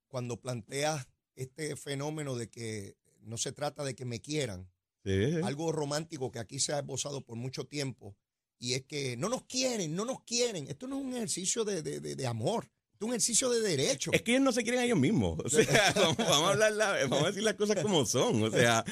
cuando 0.08 0.40
planteas 0.42 1.08
este 1.36 1.76
fenómeno 1.76 2.36
de 2.36 2.50
que 2.50 2.98
no 3.22 3.38
se 3.38 3.52
trata 3.52 3.84
de 3.84 3.96
que 3.96 4.06
me 4.06 4.20
quieran, 4.22 4.70
Sí. 5.04 5.34
algo 5.44 5.72
romántico 5.72 6.32
que 6.32 6.38
aquí 6.38 6.60
se 6.60 6.74
ha 6.74 6.80
esbozado 6.80 7.22
por 7.26 7.36
mucho 7.36 7.66
tiempo, 7.66 8.16
y 8.60 8.74
es 8.74 8.84
que 8.84 9.18
no 9.18 9.30
nos 9.30 9.46
quieren, 9.46 9.96
no 9.96 10.06
nos 10.06 10.22
quieren. 10.24 10.68
Esto 10.68 10.86
no 10.88 11.00
es 11.00 11.06
un 11.06 11.14
ejercicio 11.16 11.66
de, 11.66 11.82
de- 11.82 12.00
de- 12.00 12.16
de 12.16 12.28
amor, 12.28 12.70
un 13.06 13.12
ejercicio 13.12 13.50
de 13.50 13.60
derecho. 13.62 14.12
Es 14.14 14.22
que 14.22 14.32
ellos 14.32 14.44
no 14.44 14.52
se 14.52 14.64
quieren 14.64 14.82
a 14.82 14.86
ellos 14.86 15.00
mismos. 15.00 15.40
O 15.44 15.50
sea, 15.50 15.66
vamos, 15.96 16.18
vamos 16.18 16.48
a 16.48 16.50
hablar 16.52 16.72
la- 16.74 16.94
vamos 17.08 17.24
a 17.24 17.28
decir 17.28 17.44
las 17.44 17.56
cosas 17.56 17.82
como 17.82 18.06
son. 18.06 18.44
O 18.44 18.52
sea, 18.52 18.84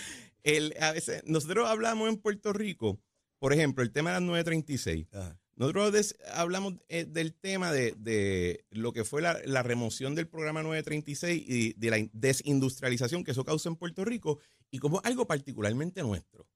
el, 0.43 0.73
a 0.79 0.91
veces 0.91 1.21
nosotros 1.25 1.67
hablamos 1.69 2.09
en 2.09 2.17
Puerto 2.17 2.53
Rico, 2.53 2.99
por 3.39 3.53
ejemplo, 3.53 3.83
el 3.83 3.91
tema 3.91 4.09
de 4.11 4.15
las 4.15 4.23
936. 4.23 5.07
Ajá. 5.13 5.39
Nosotros 5.55 5.91
des- 5.91 6.15
hablamos 6.33 6.75
eh, 6.87 7.03
del 7.03 7.33
tema 7.33 7.73
de, 7.73 7.93
de 7.97 8.63
lo 8.71 8.93
que 8.93 9.03
fue 9.03 9.21
la, 9.21 9.37
la 9.43 9.61
remoción 9.61 10.15
del 10.15 10.25
programa 10.27 10.63
936 10.63 11.43
y 11.45 11.73
de 11.73 11.89
la 11.89 11.97
in- 11.97 12.09
desindustrialización 12.13 13.25
que 13.25 13.31
eso 13.31 13.43
causó 13.43 13.67
en 13.67 13.75
Puerto 13.75 14.05
Rico 14.05 14.39
y 14.71 14.79
como 14.79 15.01
algo 15.03 15.27
particularmente 15.27 16.01
nuestro. 16.01 16.47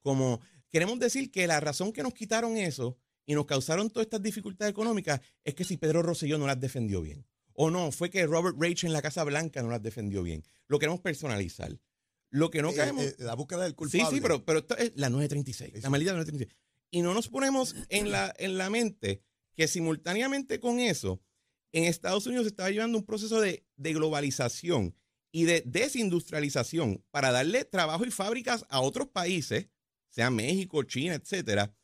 Como 0.00 0.40
queremos 0.70 0.98
decir 1.00 1.30
que 1.32 1.46
la 1.48 1.58
razón 1.58 1.92
que 1.92 2.04
nos 2.04 2.14
quitaron 2.14 2.56
eso 2.56 2.96
y 3.26 3.34
nos 3.34 3.46
causaron 3.46 3.90
todas 3.90 4.06
estas 4.06 4.22
dificultades 4.22 4.70
económicas 4.72 5.20
es 5.44 5.54
que 5.54 5.64
si 5.64 5.76
Pedro 5.76 6.02
Rosselló 6.02 6.38
no 6.38 6.46
las 6.46 6.58
defendió 6.60 7.02
bien. 7.02 7.26
O 7.54 7.70
no, 7.70 7.92
fue 7.92 8.08
que 8.10 8.26
Robert 8.26 8.56
Rach 8.58 8.84
en 8.84 8.92
la 8.92 9.02
Casa 9.02 9.22
Blanca 9.24 9.62
no 9.62 9.70
las 9.70 9.82
defendió 9.82 10.22
bien. 10.22 10.42
Lo 10.68 10.78
queremos 10.78 11.00
personalizar. 11.00 11.78
Lo 12.30 12.50
que 12.50 12.62
no 12.62 12.70
Eh, 12.70 12.74
caemos... 12.74 13.04
eh, 13.04 13.14
la 13.18 13.34
búsqueda 13.34 13.62
del 13.64 13.72
Sí, 13.72 13.76
culpable. 13.76 14.16
sí, 14.16 14.20
pero, 14.22 14.44
pero 14.44 14.58
esto 14.60 14.76
es 14.78 14.92
la 14.96 15.10
936, 15.10 15.70
Sí, 15.74 15.80
la 15.82 15.88
sí. 15.88 15.90
maldita 15.90 16.12
936. 16.12 16.58
Y 16.90 17.02
no 17.02 17.12
nos 17.14 17.28
ponemos 17.28 17.74
en 17.90 18.10
la, 18.10 18.34
en 18.38 18.56
la 18.58 18.70
mente 18.70 19.22
que 19.54 19.68
simultáneamente 19.68 20.60
con 20.60 20.80
eso, 20.80 21.22
en 21.72 21.84
Estados 21.84 22.26
Unidos 22.26 22.44
se 22.44 22.48
estaba 22.50 22.70
llevando 22.70 22.96
un 22.98 23.04
proceso 23.04 23.40
de, 23.40 23.66
de 23.76 23.92
globalización 23.92 24.96
y 25.30 25.44
de 25.44 25.62
desindustrialización 25.66 27.04
para 27.10 27.30
darle 27.32 27.64
trabajo 27.64 28.04
y 28.04 28.10
fábricas 28.10 28.64
a 28.68 28.80
otros 28.80 29.08
países, 29.08 29.68
sea 30.10 30.30
México, 30.30 30.82
China, 30.84 31.14
etcétera, 31.14 31.74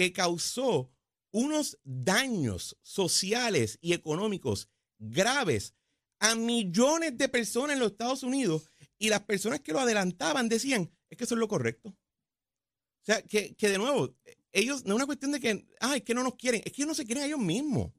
que 0.00 0.14
causó 0.14 0.90
unos 1.30 1.78
daños 1.84 2.78
sociales 2.80 3.76
y 3.82 3.92
económicos 3.92 4.70
graves 4.98 5.74
a 6.20 6.34
millones 6.36 7.18
de 7.18 7.28
personas 7.28 7.74
en 7.74 7.80
los 7.80 7.90
Estados 7.90 8.22
Unidos 8.22 8.70
y 8.98 9.10
las 9.10 9.24
personas 9.24 9.60
que 9.60 9.74
lo 9.74 9.78
adelantaban 9.78 10.48
decían, 10.48 10.90
es 11.10 11.18
que 11.18 11.24
eso 11.24 11.34
es 11.34 11.38
lo 11.38 11.48
correcto. 11.48 11.90
O 11.90 13.04
sea, 13.04 13.20
que, 13.20 13.54
que 13.56 13.68
de 13.68 13.76
nuevo, 13.76 14.16
ellos, 14.52 14.86
no 14.86 14.94
es 14.94 14.96
una 14.96 15.04
cuestión 15.04 15.32
de 15.32 15.40
que, 15.40 15.68
ah, 15.80 15.96
es 15.96 16.02
que 16.02 16.14
no 16.14 16.22
nos 16.22 16.36
quieren, 16.36 16.62
es 16.64 16.72
que 16.72 16.80
ellos 16.80 16.88
no 16.88 16.94
se 16.94 17.04
quieren 17.04 17.24
a 17.24 17.26
ellos 17.26 17.38
mismos. 17.38 17.92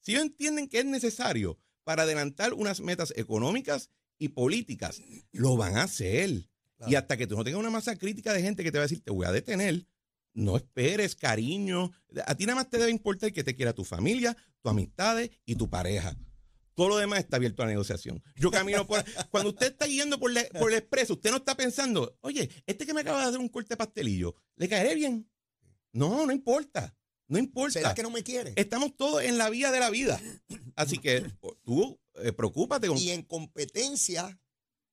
Si 0.00 0.12
ellos 0.12 0.22
entienden 0.22 0.68
que 0.68 0.78
es 0.78 0.84
necesario 0.84 1.58
para 1.82 2.04
adelantar 2.04 2.54
unas 2.54 2.80
metas 2.80 3.12
económicas 3.16 3.90
y 4.16 4.28
políticas, 4.28 5.02
lo 5.32 5.56
van 5.56 5.76
a 5.76 5.82
hacer. 5.82 6.48
Y 6.86 6.94
hasta 6.94 7.16
que 7.16 7.26
tú 7.26 7.36
no 7.36 7.42
tengas 7.42 7.58
una 7.58 7.70
masa 7.70 7.96
crítica 7.96 8.32
de 8.32 8.42
gente 8.42 8.62
que 8.62 8.70
te 8.70 8.78
va 8.78 8.84
a 8.84 8.86
decir, 8.86 9.02
te 9.02 9.10
voy 9.10 9.26
a 9.26 9.32
detener, 9.32 9.88
no 10.34 10.56
esperes 10.56 11.14
cariño. 11.16 11.90
A 12.26 12.34
ti 12.34 12.46
nada 12.46 12.56
más 12.56 12.70
te 12.70 12.78
debe 12.78 12.90
importar 12.90 13.32
que 13.32 13.44
te 13.44 13.54
quiera 13.54 13.72
tu 13.72 13.84
familia, 13.84 14.36
tus 14.60 14.70
amistades 14.70 15.30
y 15.44 15.54
tu 15.56 15.68
pareja. 15.68 16.16
Todo 16.74 16.88
lo 16.88 16.96
demás 16.96 17.18
está 17.18 17.36
abierto 17.36 17.62
a 17.62 17.66
negociación. 17.66 18.22
Yo 18.36 18.50
camino 18.50 18.86
por. 18.86 19.04
Cuando 19.30 19.50
usted 19.50 19.72
está 19.72 19.86
yendo 19.86 20.18
por, 20.18 20.32
la- 20.32 20.44
por 20.58 20.70
el 20.72 20.78
expreso, 20.78 21.14
usted 21.14 21.30
no 21.30 21.36
está 21.36 21.54
pensando, 21.54 22.16
oye, 22.22 22.48
este 22.66 22.86
que 22.86 22.94
me 22.94 23.02
acaba 23.02 23.20
de 23.22 23.26
hacer 23.28 23.40
un 23.40 23.48
corte 23.50 23.70
de 23.70 23.76
pastelillo, 23.76 24.34
¿le 24.56 24.68
caeré 24.68 24.94
bien? 24.94 25.28
No, 25.92 26.24
no 26.26 26.32
importa. 26.32 26.96
No 27.28 27.38
importa. 27.38 27.72
¿Será 27.80 27.94
que 27.94 28.02
no 28.02 28.10
me 28.10 28.22
quiere? 28.22 28.52
Estamos 28.56 28.96
todos 28.96 29.22
en 29.22 29.36
la 29.38 29.48
vía 29.50 29.70
de 29.70 29.80
la 29.80 29.90
vida. 29.90 30.20
Así 30.74 30.98
que 30.98 31.22
tú 31.62 31.98
eh, 32.22 32.32
preocúpate 32.32 32.88
con. 32.88 32.96
y 32.98 33.10
en 33.10 33.22
competencia 33.22 34.38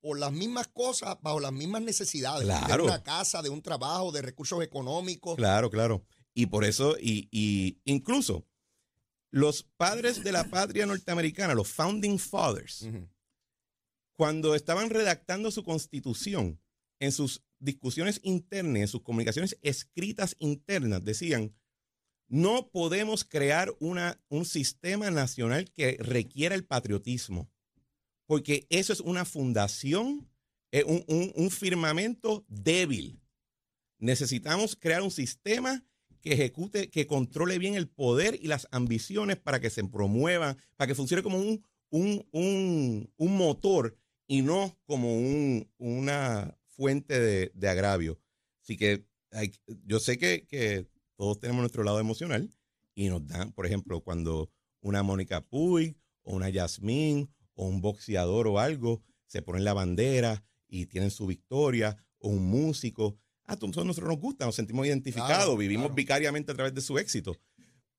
por 0.02 0.20
las 0.20 0.32
mismas 0.32 0.68
cosas, 0.68 1.18
bajo 1.22 1.40
las 1.40 1.52
mismas 1.52 1.82
necesidades. 1.82 2.46
Claro. 2.46 2.84
De 2.86 2.90
una 2.90 3.04
casa, 3.04 3.42
de 3.42 3.50
un 3.50 3.62
trabajo, 3.62 4.12
de 4.12 4.22
recursos 4.22 4.64
económicos. 4.64 5.36
Claro, 5.36 5.70
claro. 5.70 6.06
Y 6.34 6.46
por 6.46 6.64
eso, 6.64 6.96
y, 7.00 7.28
y 7.32 7.80
incluso 7.86 8.46
Los 9.32 9.64
padres 9.78 10.24
de 10.24 10.32
la 10.32 10.50
patria 10.50 10.86
norteamericana, 10.86 11.54
los 11.54 11.68
founding 11.72 12.18
fathers, 12.18 12.88
cuando 14.16 14.56
estaban 14.56 14.90
redactando 14.90 15.52
su 15.52 15.64
constitución, 15.64 16.60
en 17.00 17.12
sus 17.12 17.44
discusiones 17.60 18.20
internas, 18.24 18.82
en 18.82 18.88
sus 18.88 19.04
comunicaciones 19.04 19.58
escritas 19.62 20.36
internas, 20.40 21.04
decían, 21.04 21.56
no 22.28 22.70
podemos 22.70 23.24
crear 23.24 23.74
una, 23.80 24.20
un 24.30 24.46
sistema 24.46 25.12
nacional 25.12 25.72
que 25.72 25.98
requiera 26.00 26.56
el 26.56 26.66
patriotismo, 26.66 27.50
porque 28.30 28.68
eso 28.70 28.94
es 28.94 29.00
una 29.00 29.26
fundación, 29.26 30.30
eh, 30.72 30.84
un, 30.84 31.04
un- 31.36 31.50
firmamento 31.50 32.46
débil. 32.48 33.20
Necesitamos 33.98 34.76
crear 34.76 35.02
un 35.02 35.10
sistema 35.10 35.84
que 36.22 36.34
ejecute, 36.34 36.92
que 36.92 37.08
controle 37.08 37.58
bien 37.58 37.74
el 37.74 37.90
poder 37.90 38.38
y 38.40 38.46
las 38.46 38.68
ambiciones 38.70 39.38
para 39.38 39.60
que 39.60 39.72
se 39.72 39.84
promuevan, 39.84 40.58
para 40.76 40.88
que 40.88 40.94
funcione 40.94 41.24
como 41.24 41.40
un, 41.40 41.66
un, 41.90 42.24
un- 42.32 43.12
un 43.18 43.36
motor 43.36 43.98
y 44.28 44.44
no 44.44 44.78
como 44.86 45.18
un- 45.18 45.68
una 45.80 46.56
fuente 46.68 47.20
de, 47.20 47.52
de 47.56 47.68
agravio. 47.68 48.22
Así 48.62 48.78
que 48.78 49.08
hay- 49.32 49.54
yo 49.86 50.00
sé 50.00 50.20
que, 50.20 50.46
que 50.46 50.88
todos 51.18 51.40
tenemos 51.40 51.62
nuestro 51.62 51.84
lado 51.84 52.00
emocional 52.00 52.54
y 52.94 53.10
nos 53.10 53.26
dan, 53.26 53.54
por 53.54 53.66
ejemplo, 53.66 54.02
cuando 54.02 54.52
una 54.82 55.02
Mónica 55.02 55.42
Puig 55.42 55.96
o 56.22 56.36
una 56.36 56.50
Yasmín 56.50 57.28
o 57.60 57.66
un 57.66 57.82
boxeador 57.82 58.48
o 58.48 58.58
algo 58.58 59.04
se 59.28 59.42
ponen 59.42 59.66
la 59.66 59.74
bandera 59.74 60.46
y 60.70 60.86
tienen 60.86 61.12
su 61.12 61.28
victoria 61.28 61.98
o 62.18 62.30
un 62.30 62.46
músico. 62.46 63.20
A 63.44 63.58
todos 63.58 63.76
nosotros 63.86 64.08
nos 64.10 64.20
gusta, 64.20 64.46
nos 64.46 64.56
sentimos 64.56 64.88
identificados, 64.88 65.36
Claro, 65.36 65.58
vivimos 65.58 65.88
claro. 65.88 65.96
vicariamente 65.96 66.54
a 66.54 66.56
través 66.56 66.74
de 66.74 66.80
su 66.80 66.98
éxito. 66.98 67.38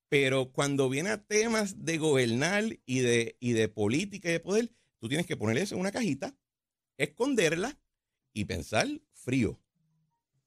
Pero 0.09 0.51
cuando 0.51 0.89
viene 0.89 1.11
a 1.11 1.23
temas 1.23 1.85
de 1.85 1.99
gobernar 1.99 2.65
y 2.87 3.01
de, 3.01 3.37
y 3.39 3.53
de 3.53 3.69
política 3.69 4.31
y 4.31 4.33
de 4.33 4.41
poder, 4.41 4.73
tú 4.99 5.09
tienes 5.09 5.27
que 5.27 5.37
poner 5.37 5.59
eso 5.59 5.75
en 5.75 5.83
una 5.83 5.93
cajita, 5.93 6.35
esconderla 6.97 7.79
y 8.33 8.47
pensar 8.47 8.89
frío. 9.13 9.61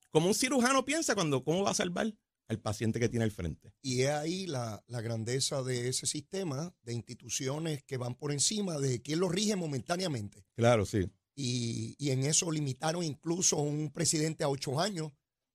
Como 0.09 0.27
un 0.27 0.33
cirujano 0.33 0.85
piensa 0.85 1.13
cuando 1.13 1.43
cómo 1.43 1.63
va 1.63 1.71
a 1.71 1.75
salvar 1.75 2.15
al 2.47 2.59
paciente 2.59 2.99
que 2.99 3.09
tiene 3.09 3.23
al 3.25 3.31
frente. 3.31 3.73
Y 3.81 4.01
es 4.01 4.09
ahí 4.09 4.45
la, 4.47 4.83
la 4.87 5.01
grandeza 5.01 5.63
de 5.63 5.87
ese 5.87 6.05
sistema 6.05 6.75
de 6.83 6.93
instituciones 6.93 7.83
que 7.83 7.97
van 7.97 8.15
por 8.15 8.31
encima 8.31 8.77
de 8.79 9.01
quien 9.01 9.19
lo 9.19 9.29
rige 9.29 9.55
momentáneamente. 9.55 10.45
Claro, 10.55 10.85
sí. 10.85 11.09
Y, 11.35 11.95
y 11.97 12.11
en 12.11 12.23
eso 12.25 12.51
limitaron 12.51 13.03
incluso 13.03 13.57
un 13.57 13.91
presidente 13.91 14.43
a 14.43 14.49
ocho 14.49 14.79
años. 14.79 15.11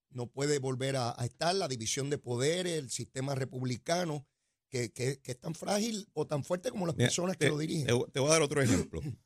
No 0.09 0.27
puede 0.27 0.57
volver 0.59 0.95
a, 0.95 1.13
a 1.15 1.25
estar 1.25 1.53
la 1.55 1.67
división 1.67 2.09
de 2.09 2.17
poderes, 2.17 2.79
el 2.79 2.89
sistema 2.89 3.35
republicano, 3.35 4.27
que, 4.69 4.91
que- 4.91 5.19
que 5.21 5.31
es 5.31 5.39
tan 5.39 5.53
frágil 5.55 6.07
o 6.13 6.25
tan 6.27 6.43
fuerte 6.43 6.71
como 6.71 6.85
las 6.87 6.95
Mira, 6.95 7.07
personas 7.07 7.37
que 7.37 7.45
te, 7.45 7.49
lo 7.51 7.57
dirigen. 7.59 7.85
te- 7.87 8.11
te 8.11 8.19
voy 8.19 8.29
a 8.29 8.33
dar 8.33 8.41
otro 8.41 8.61
ejemplo. 8.61 9.01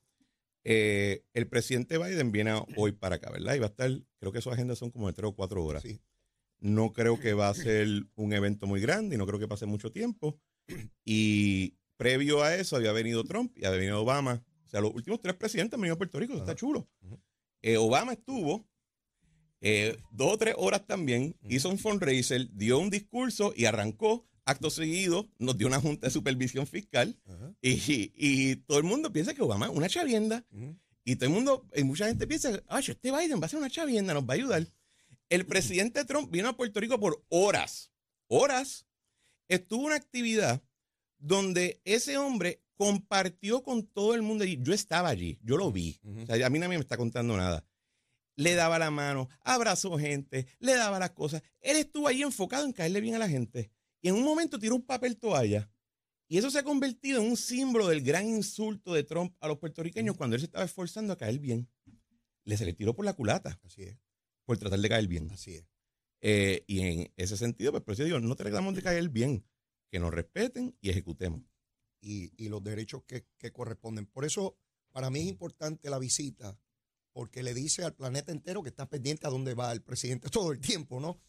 Eh, 0.65 1.25
el 1.33 1.49
presidente 1.49 1.97
Biden 1.97 2.31
viene 2.31 2.53
hoy 2.77 2.93
para 2.93 3.17
acá, 3.17 3.29
¿verdad? 3.29 3.55
Y 3.55 3.59
va 3.59 3.65
a 3.65 3.69
estar, 3.69 3.91
creo 4.17 4.31
que 4.31 4.41
su 4.41 4.49
agenda 4.49 4.77
son 4.77 4.91
como 4.91 5.07
de 5.07 5.13
tres 5.13 5.27
o 5.29 5.35
cuatro 5.35 5.61
horas. 5.61 5.83
Sí. 5.83 5.99
No 6.63 6.93
creo 6.93 7.19
que 7.19 7.33
va 7.33 7.49
a 7.49 7.53
ser 7.53 7.87
un 8.15 8.31
evento 8.31 8.67
muy 8.67 8.79
grande 8.79 9.15
y 9.15 9.17
no 9.17 9.27
creo 9.27 9.37
que 9.37 9.49
pase 9.49 9.65
mucho 9.65 9.91
tiempo. 9.91 10.39
Y 11.03 11.75
previo 11.97 12.41
a 12.41 12.55
eso 12.55 12.77
había 12.77 12.93
venido 12.93 13.25
Trump 13.25 13.51
y 13.57 13.65
había 13.65 13.79
venido 13.79 14.01
Obama. 14.01 14.41
O 14.65 14.69
sea, 14.69 14.79
los 14.79 14.93
últimos 14.95 15.19
tres 15.19 15.35
presidentes 15.35 15.75
han 15.75 15.81
venido 15.81 15.95
a 15.95 15.97
Puerto 15.97 16.17
Rico, 16.19 16.33
eso 16.33 16.41
está 16.41 16.55
chulo. 16.55 16.87
Eh, 17.61 17.75
Obama 17.75 18.13
estuvo 18.13 18.65
eh, 19.59 19.97
dos 20.09 20.33
o 20.33 20.37
tres 20.37 20.55
horas 20.57 20.87
también, 20.87 21.35
hizo 21.49 21.69
un 21.69 21.77
fundraiser, 21.77 22.49
dio 22.53 22.79
un 22.79 22.89
discurso 22.89 23.53
y 23.55 23.65
arrancó. 23.65 24.25
Acto 24.45 24.69
seguido, 24.69 25.29
nos 25.39 25.57
dio 25.57 25.67
una 25.67 25.79
junta 25.79 26.07
de 26.07 26.11
supervisión 26.11 26.65
fiscal 26.67 27.17
y, 27.61 28.11
y 28.15 28.55
todo 28.57 28.77
el 28.77 28.83
mundo 28.85 29.11
piensa 29.11 29.33
que 29.33 29.41
Obama 29.41 29.65
es 29.67 29.71
una 29.73 29.87
chavienda. 29.89 30.45
Y 31.05 31.15
todo 31.17 31.27
el 31.27 31.33
mundo, 31.35 31.65
y 31.75 31.83
mucha 31.83 32.07
gente 32.07 32.25
piensa, 32.27 32.61
ay, 32.67 32.83
este 32.87 33.11
Biden 33.11 33.41
va 33.41 33.45
a 33.45 33.49
ser 33.49 33.59
una 33.59 33.69
chavienda, 33.69 34.13
nos 34.13 34.23
va 34.23 34.33
a 34.33 34.35
ayudar. 34.35 34.65
El 35.33 35.47
presidente 35.47 36.05
Trump 36.05 36.29
vino 36.29 36.47
a 36.47 36.55
Puerto 36.55 36.79
Rico 36.79 36.99
por 36.99 37.25
horas, 37.29 37.91
horas. 38.27 38.85
Estuvo 39.47 39.87
una 39.87 39.95
actividad 39.95 40.61
donde 41.17 41.81
ese 41.85 42.19
hombre 42.19 42.61
compartió 42.75 43.63
con 43.63 43.87
todo 43.87 44.13
el 44.13 44.21
mundo 44.21 44.43
allí. 44.43 44.59
Yo 44.61 44.75
estaba 44.75 45.09
allí, 45.09 45.39
yo 45.41 45.57
lo 45.57 45.71
vi. 45.71 45.99
O 46.03 46.27
sea, 46.27 46.45
a 46.45 46.49
mí 46.51 46.59
nadie 46.59 46.77
me 46.77 46.83
está 46.83 46.97
contando 46.97 47.35
nada. 47.35 47.65
Le 48.35 48.53
daba 48.53 48.77
la 48.77 48.91
mano, 48.91 49.27
abrazó 49.41 49.97
gente, 49.97 50.45
le 50.59 50.75
daba 50.75 50.99
las 50.99 51.13
cosas. 51.13 51.41
Él 51.61 51.77
estuvo 51.77 52.07
ahí 52.07 52.21
enfocado 52.21 52.65
en 52.65 52.71
caerle 52.71 53.01
bien 53.01 53.15
a 53.15 53.19
la 53.19 53.27
gente. 53.27 53.71
Y 54.03 54.09
en 54.09 54.13
un 54.13 54.23
momento 54.23 54.59
tiró 54.59 54.75
un 54.75 54.85
papel 54.85 55.17
toalla. 55.17 55.67
Y 56.27 56.37
eso 56.37 56.51
se 56.51 56.59
ha 56.59 56.63
convertido 56.63 57.19
en 57.19 57.27
un 57.27 57.37
símbolo 57.37 57.87
del 57.87 58.03
gran 58.03 58.27
insulto 58.27 58.93
de 58.93 59.03
Trump 59.03 59.35
a 59.39 59.47
los 59.47 59.57
puertorriqueños 59.57 60.15
cuando 60.15 60.35
él 60.35 60.41
se 60.41 60.45
estaba 60.45 60.65
esforzando 60.65 61.11
a 61.11 61.17
caer 61.17 61.39
bien. 61.39 61.67
Le 62.43 62.55
se 62.55 62.65
le 62.65 62.73
tiró 62.73 62.93
por 62.93 63.05
la 63.05 63.13
culata 63.13 63.59
Así 63.63 63.81
es, 63.81 63.97
por 64.45 64.57
tratar 64.57 64.79
de 64.79 64.89
caer 64.89 65.07
bien. 65.07 65.29
así 65.31 65.55
es. 65.55 65.65
Eh, 66.21 66.63
y 66.67 66.79
en 66.81 67.13
ese 67.17 67.35
sentido, 67.37 67.71
pues 67.71 67.83
por 67.83 67.93
eso 67.93 68.03
digo, 68.03 68.19
no 68.19 68.35
tratamos 68.35 68.75
de 68.75 68.81
caer 68.81 69.09
bien, 69.09 69.45
que 69.91 69.99
nos 69.99 70.13
respeten 70.13 70.75
y 70.81 70.89
ejecutemos. 70.89 71.41
y, 72.01 72.31
y 72.37 72.49
los 72.49 72.63
derechos 72.63 73.03
que, 73.05 73.25
que 73.37 73.51
corresponden. 73.51 74.05
Por 74.07 74.25
eso, 74.25 74.57
para 74.91 75.09
mí 75.09 75.19
es 75.21 75.27
importante 75.27 75.89
la 75.89 75.99
visita, 75.99 76.57
porque 77.13 77.43
le 77.43 77.53
dice 77.53 77.83
al 77.83 77.93
planeta 77.95 78.31
entero 78.31 78.61
que 78.63 78.69
está 78.69 78.89
pendiente 78.89 79.27
a 79.27 79.29
dónde 79.29 79.53
va 79.53 79.71
el 79.71 79.81
presidente 79.81 80.29
todo 80.31 80.51
el 80.51 80.59
tiempo, 80.59 80.99
¿no? 80.99 81.19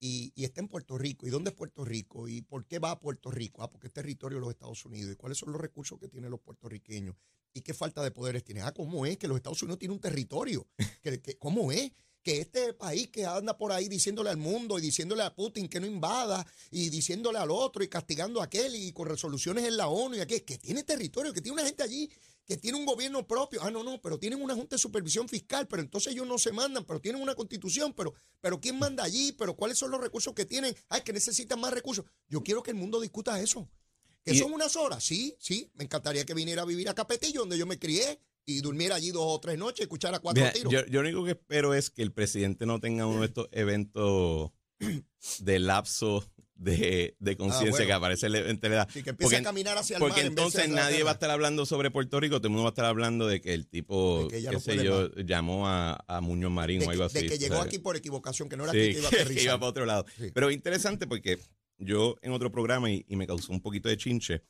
Y, 0.00 0.32
y 0.34 0.44
está 0.44 0.60
en 0.60 0.68
Puerto 0.68 0.98
Rico. 0.98 1.26
¿Y 1.26 1.30
dónde 1.30 1.50
es 1.50 1.56
Puerto 1.56 1.84
Rico? 1.84 2.28
¿Y 2.28 2.42
por 2.42 2.66
qué 2.66 2.78
va 2.78 2.90
a 2.90 3.00
Puerto 3.00 3.30
Rico? 3.30 3.62
Ah, 3.62 3.70
porque 3.70 3.86
es 3.86 3.92
territorio 3.92 4.36
de 4.38 4.40
los 4.42 4.50
Estados 4.50 4.84
Unidos. 4.84 5.12
¿Y 5.12 5.16
cuáles 5.16 5.38
son 5.38 5.52
los 5.52 5.60
recursos 5.60 5.98
que 5.98 6.08
tienen 6.08 6.30
los 6.30 6.40
puertorriqueños? 6.40 7.16
¿Y 7.54 7.62
qué 7.62 7.72
falta 7.72 8.02
de 8.02 8.10
poderes 8.10 8.44
tiene? 8.44 8.60
Ah, 8.60 8.72
¿cómo 8.74 9.06
es 9.06 9.16
que 9.16 9.26
los 9.28 9.36
Estados 9.36 9.62
Unidos 9.62 9.78
tienen 9.78 9.94
un 9.94 10.00
territorio? 10.00 10.68
¿Que, 11.02 11.20
que- 11.22 11.38
cómo 11.38 11.72
es? 11.72 11.92
Que 12.26 12.40
este 12.40 12.74
país 12.74 13.06
que 13.06 13.24
anda 13.24 13.56
por 13.56 13.70
ahí 13.70 13.86
diciéndole 13.86 14.30
al 14.30 14.36
mundo 14.36 14.80
y 14.80 14.82
diciéndole 14.82 15.22
a 15.22 15.32
Putin 15.32 15.68
que 15.68 15.78
no 15.78 15.86
invada 15.86 16.44
y 16.72 16.88
diciéndole 16.88 17.38
al 17.38 17.52
otro 17.52 17.84
y 17.84 17.88
castigando 17.88 18.40
a 18.40 18.46
aquel 18.46 18.74
y 18.74 18.90
con 18.90 19.06
resoluciones 19.06 19.64
en 19.64 19.76
la 19.76 19.86
ONU 19.86 20.16
y 20.16 20.20
aquel, 20.20 20.44
que 20.44 20.58
tiene 20.58 20.82
territorio, 20.82 21.32
que 21.32 21.40
tiene 21.40 21.54
una 21.54 21.64
gente 21.64 21.84
allí 21.84 22.10
que 22.44 22.56
tiene 22.56 22.78
un 22.78 22.84
gobierno 22.84 23.24
propio. 23.28 23.62
Ah, 23.62 23.70
no, 23.70 23.84
no, 23.84 24.02
pero 24.02 24.18
tienen 24.18 24.42
una 24.42 24.56
junta 24.56 24.74
de 24.74 24.80
supervisión 24.80 25.28
fiscal, 25.28 25.68
pero 25.68 25.82
entonces 25.82 26.14
ellos 26.14 26.26
no 26.26 26.36
se 26.36 26.50
mandan, 26.50 26.84
pero 26.84 27.00
tienen 27.00 27.22
una 27.22 27.36
constitución, 27.36 27.92
pero, 27.92 28.12
pero 28.40 28.60
¿quién 28.60 28.76
manda 28.76 29.04
allí? 29.04 29.30
¿Pero 29.30 29.54
cuáles 29.54 29.78
son 29.78 29.92
los 29.92 30.00
recursos 30.00 30.34
que 30.34 30.44
tienen? 30.44 30.74
Ay, 30.88 31.02
que 31.02 31.12
necesitan 31.12 31.60
más 31.60 31.72
recursos. 31.72 32.06
Yo 32.26 32.42
quiero 32.42 32.60
que 32.60 32.72
el 32.72 32.76
mundo 32.76 33.00
discuta 33.00 33.40
eso. 33.40 33.68
¿Que 34.24 34.36
son 34.36 34.52
unas 34.52 34.74
horas? 34.74 35.04
Sí, 35.04 35.36
sí. 35.38 35.70
Me 35.74 35.84
encantaría 35.84 36.26
que 36.26 36.34
viniera 36.34 36.62
a 36.62 36.64
vivir 36.64 36.88
a 36.88 36.94
Capetillo, 36.94 37.42
donde 37.42 37.56
yo 37.56 37.66
me 37.66 37.78
crié, 37.78 38.18
y 38.46 38.60
durmiera 38.60 38.94
allí 38.94 39.10
dos 39.10 39.24
o 39.26 39.40
tres 39.40 39.58
noches, 39.58 39.80
escuchara 39.82 40.20
cuatro 40.20 40.40
Mira, 40.42 40.52
tiros. 40.52 40.72
yo, 40.72 40.86
yo 40.86 41.02
lo 41.02 41.08
único 41.08 41.24
que 41.24 41.32
espero 41.32 41.74
es 41.74 41.90
que 41.90 42.02
el 42.02 42.12
presidente 42.12 42.64
no 42.64 42.80
tenga 42.80 43.06
uno 43.06 43.20
de 43.20 43.26
estos 43.26 43.48
eventos 43.52 44.52
de 45.40 45.58
lapso 45.58 46.24
de, 46.54 47.16
de 47.18 47.36
conciencia 47.36 47.70
bueno. 47.70 47.86
que 47.86 47.92
aparece 47.92 48.26
en 48.26 48.32
la 48.32 48.38
edad. 48.38 48.86
Así 48.88 49.02
que 49.02 49.10
empiece 49.10 49.34
Porque- 49.34 49.36
a 49.36 49.42
caminar 49.42 49.76
hacia 49.78 49.96
el 49.96 50.00
Porque 50.00 50.20
mar 50.22 50.26
entonces 50.26 50.68
nadie 50.70 51.02
va 51.02 51.10
a 51.10 51.14
estar 51.14 51.30
hablando 51.30 51.66
sobre 51.66 51.90
Puerto 51.90 52.18
Rico, 52.20 52.36
todo 52.38 52.46
el 52.48 52.52
mundo 52.52 52.62
va 52.62 52.68
a 52.68 52.72
estar 52.72 52.84
hablando 52.86 53.26
de 53.26 53.40
que 53.40 53.52
el 53.52 53.66
tipo, 53.66 54.28
que 54.28 54.40
qué 54.42 54.50
no 54.50 54.60
sé 54.60 54.74
puede 54.74 54.84
yo, 54.86 55.10
llamó 55.16 55.68
a, 55.68 56.02
a 56.06 56.20
Muñoz 56.20 56.50
Marín 56.52 56.80
de, 56.80 56.86
o 56.86 56.90
algo 56.90 57.04
así. 57.04 57.18
de 57.20 57.26
que 57.28 57.38
llegó 57.38 57.56
aquí 57.60 57.78
por 57.78 57.96
equivocación, 57.96 58.48
que 58.48 58.56
no 58.56 58.64
era 58.64 58.72
sí, 58.72 58.78
aquí 58.78 58.92
que 58.92 58.98
iba 59.00 59.08
a 59.08 59.10
que- 59.10 59.16
que 59.16 59.22
aterrizar. 59.22 59.44
iba 59.44 59.58
para 59.58 59.70
otro 59.70 59.84
lado. 59.86 60.06
Sí. 60.18 60.30
Pero 60.32 60.48
es 60.48 60.54
interesante 60.54 61.06
porque 61.06 61.38
yo 61.78 62.16
en 62.22 62.32
otro 62.32 62.50
programa, 62.50 62.90
y, 62.90 63.04
y 63.08 63.16
me 63.16 63.26
causó 63.26 63.52
un 63.52 63.60
poquito 63.60 63.88
de 63.90 63.96
chinche, 63.98 64.42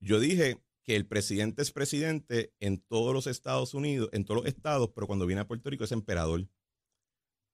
yo 0.00 0.20
dije 0.20 0.58
que 0.84 0.94
el 0.96 1.06
presidente 1.06 1.62
es 1.62 1.72
presidente 1.72 2.52
en 2.60 2.78
todos 2.78 3.12
los 3.14 3.26
Estados 3.26 3.74
Unidos, 3.74 4.10
en 4.12 4.24
todos 4.24 4.42
los 4.44 4.46
estados, 4.52 4.90
pero 4.94 5.06
cuando 5.06 5.26
viene 5.26 5.40
a 5.40 5.46
Puerto 5.48 5.70
Rico 5.70 5.84
es 5.84 5.92
emperador. 5.92 6.46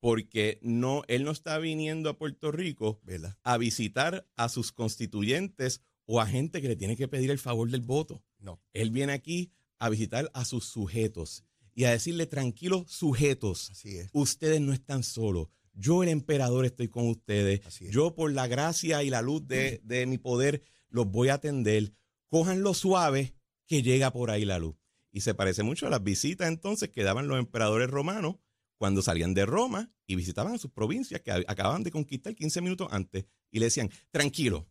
Porque 0.01 0.59
no, 0.63 1.03
él 1.09 1.25
no 1.25 1.31
está 1.31 1.59
viniendo 1.59 2.09
a 2.09 2.17
Puerto 2.19 2.51
Rico 2.53 3.01
¿Verdad? 3.05 3.37
a 3.43 3.59
visitar 3.59 4.27
a 4.37 4.49
sus 4.49 4.73
constituyentes 4.73 5.83
o 6.07 6.21
a 6.21 6.27
gente 6.27 6.63
que 6.63 6.69
le 6.69 6.77
tiene 6.77 6.97
que 6.97 7.07
pedir 7.07 7.31
el 7.31 7.39
favor 7.39 7.71
del 7.71 7.83
voto. 7.83 8.25
No. 8.39 8.61
Él 8.73 8.91
viene 8.91 9.13
aquí 9.13 9.53
a 9.79 9.89
visitar 9.91 10.31
a 10.35 10.45
sus 10.45 10.65
sujetos 10.65 11.45
y 11.75 11.85
a 11.85 11.91
decirle, 11.91 12.27
tranquilos 12.27 12.91
sujetos, 12.91 13.71
Así 13.71 13.97
es. 13.97 14.09
ustedes 14.13 14.61
no 14.61 14.73
están 14.73 15.03
solos. 15.03 15.49
Yo, 15.73 16.03
el 16.03 16.09
emperador, 16.09 16.65
estoy 16.65 16.89
con 16.89 17.09
ustedes. 17.09 17.65
Así 17.65 17.87
es. 17.87 17.93
Yo, 17.93 18.15
por 18.15 18.33
la 18.33 18.49
gracia 18.49 19.03
y 19.05 19.11
la 19.11 19.23
luz 19.23 19.47
de, 19.47 19.81
de 19.85 20.05
mi 20.07 20.19
poder, 20.19 20.63
los 20.89 21.07
voy 21.07 21.29
a 21.29 21.35
atender. 21.35 21.95
Cójanlo 22.31 22.73
suave, 22.75 23.35
que 23.67 23.83
llega 23.83 24.13
por 24.13 24.31
ahí 24.31 24.45
la 24.45 24.59
luz. 24.59 24.77
Y 25.13 25.21
se 25.21 25.35
parece 25.35 25.63
mucho 25.63 25.87
a 25.87 25.91
las 25.91 26.03
visitas 26.03 26.49
entonces 26.49 26.89
que 26.89 27.03
daban 27.03 27.29
los 27.29 27.39
emperadores 27.39 27.91
romanos 27.91 28.37
cuando 28.79 29.03
salían 29.03 29.35
de 29.35 29.45
Roma 29.45 29.93
y 30.07 30.17
visitaban 30.17 30.59
sus 30.59 30.71
provincias 30.71 31.21
que 31.21 31.31
acababan 31.33 31.83
de 31.83 31.91
conquistar 31.91 32.35
15 32.35 32.63
minutos 32.63 32.89
antes. 32.91 33.27
Y 33.51 33.59
le 33.59 33.67
decían, 33.67 33.91
tranquilo, 34.11 34.71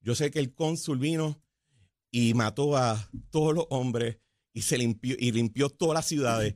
yo 0.00 0.14
sé 0.14 0.30
que 0.30 0.40
el 0.40 0.54
cónsul 0.54 0.98
vino 0.98 1.40
y 2.10 2.34
mató 2.34 2.76
a 2.76 3.10
todos 3.30 3.54
los 3.54 3.66
hombres 3.70 4.18
y 4.52 4.62
se 4.62 4.78
limpió, 4.78 5.14
y 5.18 5.32
limpió 5.32 5.68
todas 5.68 5.94
las 5.94 6.06
ciudades, 6.06 6.54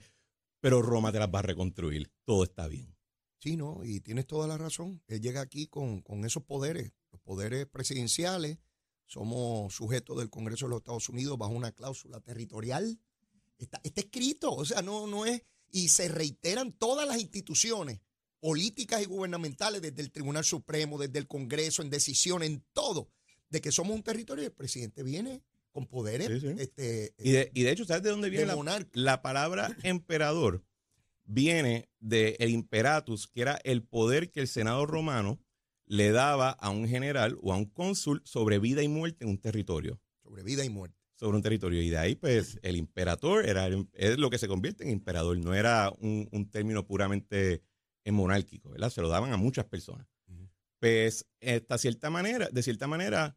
pero 0.61 0.83
Roma 0.83 1.13
te 1.13 1.19
las 1.19 1.29
va 1.29 1.41
a 1.41 1.43
reconstruir. 1.43 2.11
Todo 2.25 2.45
está 2.45 2.69
bien. 2.69 2.97
Sí, 3.41 3.57
no, 3.57 3.85
y 3.85 4.01
tienes 4.01 4.27
toda 4.27 4.49
la 4.49 4.59
razón. 4.59 5.03
Él 5.07 5.21
llega 5.21 5.41
aquí 5.41 5.67
con, 5.69 6.01
con 6.03 6.25
esos 6.25 6.43
poderes, 6.43 6.93
los 7.13 7.21
poderes 7.21 7.67
presidenciales, 7.67 8.59
somos 9.09 9.75
sujetos 9.75 10.19
del 10.19 10.29
Congreso 10.29 10.67
de 10.67 10.71
los 10.71 10.81
Estados 10.81 11.09
Unidos 11.09 11.39
bajo 11.39 11.53
una 11.53 11.73
cláusula 11.73 12.21
territorial. 12.21 13.01
Está, 13.59 13.81
está 13.83 14.03
escrito, 14.03 14.53
o 14.53 14.65
sea, 14.65 14.83
no, 14.83 15.07
no 15.07 15.27
es, 15.27 15.43
y 15.73 15.89
se 15.89 16.09
reiteran 16.09 16.73
todas 16.73 17.09
las 17.09 17.19
instituciones 17.19 18.01
políticas 18.39 19.03
y 19.03 19.07
gubernamentales, 19.07 19.83
desde 19.83 20.03
el 20.03 20.13
Tribunal 20.13 20.45
Supremo, 20.45 20.99
desde 20.99 21.19
el 21.19 21.27
Congreso, 21.27 21.83
en 21.83 21.91
decisión, 21.91 22.43
en 22.43 22.63
todo, 22.73 23.11
de 23.49 23.61
que 23.61 23.73
somos 23.73 23.97
un 23.97 24.03
territorio 24.03 24.45
y 24.45 24.47
el 24.47 24.53
presidente 24.53 25.03
viene 25.03 25.43
con 25.73 25.87
poderes. 25.87 26.29
Sí, 26.29 26.41
sí. 26.41 26.55
Este, 26.59 27.15
Y 27.19 27.33
de, 27.33 27.51
y 27.55 27.63
de 27.63 27.73
hecho, 27.73 27.87
¿sabes 27.87 28.03
de 28.03 28.11
dónde 28.11 28.31
viene 28.31 28.47
de 28.47 28.63
la, 28.63 28.87
la 28.93 29.23
palabra 29.23 29.75
emperador? 29.83 30.63
Viene 31.25 31.89
del 31.99 32.51
imperatus, 32.51 33.27
que 33.27 33.41
era 33.41 33.59
el 33.65 33.83
poder 33.83 34.31
que 34.31 34.41
el 34.41 34.49
Senado 34.49 34.87
romano 34.87 35.41
le 35.89 36.13
daba 36.13 36.51
a 36.51 36.71
un 36.71 36.89
general 36.89 37.39
o 37.43 37.53
a 37.53 37.57
un 37.57 37.67
cónsul 37.67 38.23
sobre 38.25 38.59
vida 38.59 38.83
y 38.83 38.89
muerte 38.89 39.25
en 39.25 39.31
un 39.31 39.39
territorio. 39.39 40.01
sobre 40.23 40.43
vida 40.43 40.63
y 40.65 40.69
muerte. 40.69 40.97
Sobre 41.17 41.37
un 41.37 41.43
territorio. 41.43 41.81
Y 41.83 41.89
de 41.89 41.97
ahí, 41.99 42.15
pues, 42.15 42.59
el 42.63 42.77
imperator 42.77 43.47
era 43.47 43.67
el- 43.67 43.89
es 43.95 44.19
lo 44.19 44.29
que 44.31 44.37
se 44.39 44.47
convierte 44.47 44.85
en 44.85 44.91
emperador. 44.91 45.39
No 45.39 45.55
era 45.55 45.91
un, 45.99 46.29
un 46.33 46.51
término 46.51 46.87
puramente 46.87 47.63
monárquico, 48.11 48.71
¿verdad? 48.71 48.91
Se 48.91 49.01
lo 49.03 49.09
daban 49.09 49.33
a 49.33 49.37
muchas 49.37 49.65
personas. 49.67 50.07
Pues, 50.81 51.27
esta 51.41 51.77
cierta 51.79 52.11
manera, 52.11 52.49
de 52.53 52.63
cierta 52.63 52.87
manera, 52.87 53.37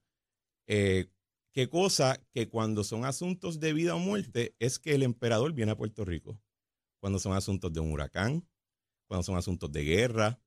eh, 0.68 1.08
qué 1.54 1.70
cosa 1.70 2.20
que 2.34 2.50
cuando 2.50 2.84
son 2.84 3.06
asuntos 3.06 3.60
de 3.60 3.74
vida 3.74 3.96
o 3.96 4.00
muerte 4.00 4.56
es 4.60 4.80
que 4.80 4.96
el 4.96 5.04
emperador 5.04 5.54
viene 5.54 5.72
a 5.74 5.78
Puerto 5.78 6.06
Rico. 6.06 6.40
Cuando 7.02 7.20
son 7.20 7.34
asuntos 7.34 7.74
de 7.74 7.80
un 7.80 7.92
huracán, 7.92 8.48
cuando 9.08 9.24
son 9.24 9.38
asuntos 9.38 9.72
de 9.72 9.84
guerra, 9.84 10.40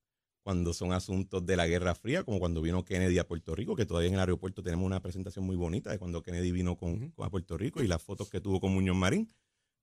cuando 0.45 0.75
son 0.75 0.93
asuntos 0.93 1.45
de 1.47 1.57
la 1.57 1.67
Guerra 1.67 1.95
Fría, 1.95 2.23
como 2.23 2.39
cuando 2.39 2.61
vino 2.61 2.85
Kennedy 2.85 3.19
a 3.19 3.27
Puerto 3.27 3.55
Rico, 3.55 3.75
que 3.75 3.87
todavía 3.87 4.09
en 4.09 4.15
el 4.15 4.21
aeropuerto 4.21 4.63
tenemos 4.63 4.85
una 4.85 5.01
presentación 5.01 5.47
muy 5.47 5.57
bonita 5.57 5.91
de 5.91 5.99
cuando 5.99 6.23
Kennedy 6.23 6.53
vino 6.53 6.77
con, 6.77 7.15
a 7.19 7.31
Puerto 7.31 7.57
Rico 7.57 7.83
y 7.83 7.89
las 7.89 8.03
fotos 8.03 8.29
que 8.29 8.41
tuvo 8.41 8.61
con 8.61 8.73
Muñoz 8.73 8.95
Marín. 8.95 9.33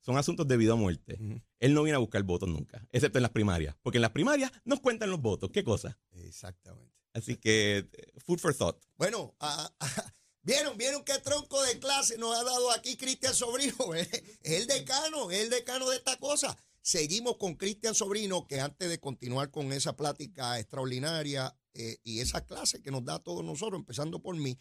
Son 0.01 0.17
asuntos 0.17 0.47
de 0.47 0.57
vida 0.57 0.75
o 0.75 0.77
muerte. 0.77 1.19
Él 1.59 1.73
no 1.73 1.83
viene 1.83 1.95
a 1.95 1.99
buscar 1.99 2.21
votos 2.23 2.47
nunca, 2.47 2.87
excepto 2.91 3.17
en 3.17 3.23
las 3.23 3.31
primarias, 3.31 3.75
porque 3.81 3.97
en 3.97 4.03
las 4.03 4.11
primarias 4.11 4.51
nos 4.63 4.79
cuentan 4.79 5.09
los 5.09 5.19
votos. 5.19 5.49
¿Qué 5.51 5.63
cosa? 5.63 5.99
Exactamente. 6.11 6.95
Así 7.13 7.37
que, 7.37 7.77
eh, 7.91 8.13
food 8.23 8.39
for 8.39 8.53
thought. 8.53 8.77
Bueno, 8.97 9.35
ah, 9.39 9.71
ah, 9.79 10.13
vieron, 10.43 10.77
vieron 10.77 11.03
qué 11.03 11.17
tronco 11.19 11.61
de 11.63 11.79
clase 11.79 12.17
nos 12.19 12.37
ha 12.37 12.43
dado 12.43 12.71
aquí 12.71 12.97
Cristian 12.97 13.33
Sobrino. 13.33 13.75
Es 13.95 14.61
el 14.61 14.67
decano, 14.67 15.31
es 15.31 15.41
el 15.41 15.49
decano 15.49 15.89
de 15.89 15.97
esta 15.97 16.17
cosa. 16.17 16.55
Seguimos 16.81 17.37
con 17.37 17.55
Cristian 17.55 17.93
Sobrino, 17.93 18.47
que 18.47 18.59
antes 18.59 18.89
de 18.89 18.99
continuar 18.99 19.51
con 19.51 19.71
esa 19.71 19.95
plática 19.95 20.59
extraordinaria 20.59 21.55
eh, 21.73 21.97
y 22.03 22.21
esa 22.21 22.45
clase 22.45 22.81
que 22.81 22.91
nos 22.91 23.05
da 23.05 23.15
a 23.15 23.19
todos 23.19 23.45
nosotros, 23.45 23.79
empezando 23.79 24.21
por 24.21 24.35
mí, 24.35 24.59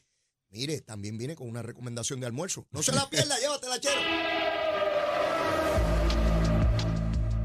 mire, 0.50 0.82
también 0.82 1.16
viene 1.16 1.34
con 1.34 1.48
una 1.48 1.62
recomendación 1.62 2.20
de 2.20 2.26
almuerzo. 2.26 2.66
No 2.72 2.82
se 2.82 2.92
la 2.92 3.08
pierda, 3.08 3.38
llévatela, 3.40 3.80
chero. 3.80 4.00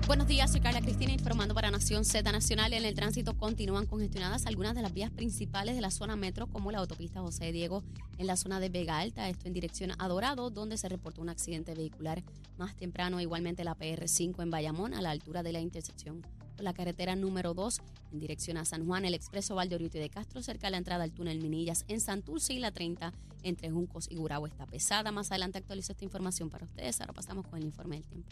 Buenos 0.08 0.28
días, 0.28 0.52
soy 0.52 0.62
Carla 0.62 0.82
Cristina 0.82 1.12
informando 1.12 1.56
para 1.56 1.72
Nación 1.72 2.06
Z 2.06 2.32
Nacional. 2.32 2.74
En 2.74 2.86
el 2.86 2.94
tránsito 2.94 3.36
continúan 3.36 3.88
congestionadas 3.88 4.46
algunas 4.46 4.76
de 4.76 4.84
las 4.84 4.94
vías 4.94 5.10
principales 5.10 5.74
de 5.74 5.82
la 5.82 5.89
zona 5.89 6.15
metro, 6.15 6.46
como 6.46 6.72
la 6.72 6.78
autopista 6.78 7.22
José 7.22 7.52
Diego 7.52 7.84
en 8.20 8.28
la 8.28 8.38
zona 8.38 8.60
de 8.60 8.70
Vega 8.70 9.00
Alta, 9.00 9.28
esto 9.30 9.48
en 9.48 9.54
dirección 9.54 9.94
a 9.98 10.08
Dorado, 10.08 10.52
donde 10.52 10.78
se 10.78 10.89
reportó 10.89 11.24
un 11.24 11.30
accidente 11.30 11.74
vehicular 11.74 12.24
más 12.60 12.76
temprano. 12.76 13.20
Igualmente 13.20 13.63
la 13.63 13.76
PR5 13.76 14.44
en 14.44 14.52
Bayamón, 14.52 14.94
a 14.94 15.02
la 15.02 15.10
altura 15.10 15.41
de 15.41 15.54
la 15.54 15.60
intersección 15.60 16.22
la 16.60 16.74
carretera 16.74 17.15
número 17.15 17.54
2 17.54 17.82
en 18.13 18.20
dirección 18.20 18.58
a 18.58 18.63
San 18.63 18.86
Juan, 18.86 19.06
el 19.06 19.13
expreso 19.13 19.56
Valdorioto 19.56 19.98
y 19.98 20.02
de 20.02 20.10
Castro, 20.10 20.41
cerca 20.41 20.68
de 20.68 20.72
la 20.72 20.78
entrada 20.78 21.04
al 21.04 21.12
túnel 21.12 21.41
Minillas 21.41 21.84
en 21.88 22.00
Santurce 22.00 22.54
y 22.54 22.60
la 22.60 22.72
30 22.72 23.12
entre 23.44 23.72
Juncos 23.72 24.08
y 24.10 24.15
Gurabo 24.15 24.48
está 24.48 24.65
pesada. 24.65 25.12
Más 25.12 25.32
adelante 25.32 25.58
actualizo 25.58 25.91
esta 25.91 26.06
información 26.06 26.50
para 26.50 26.65
ustedes. 26.65 27.02
Ahora 27.02 27.13
pasamos 27.13 27.48
con 27.48 27.60
el 27.60 27.65
informe 27.65 27.98
del 27.98 28.06
tiempo. 28.06 28.30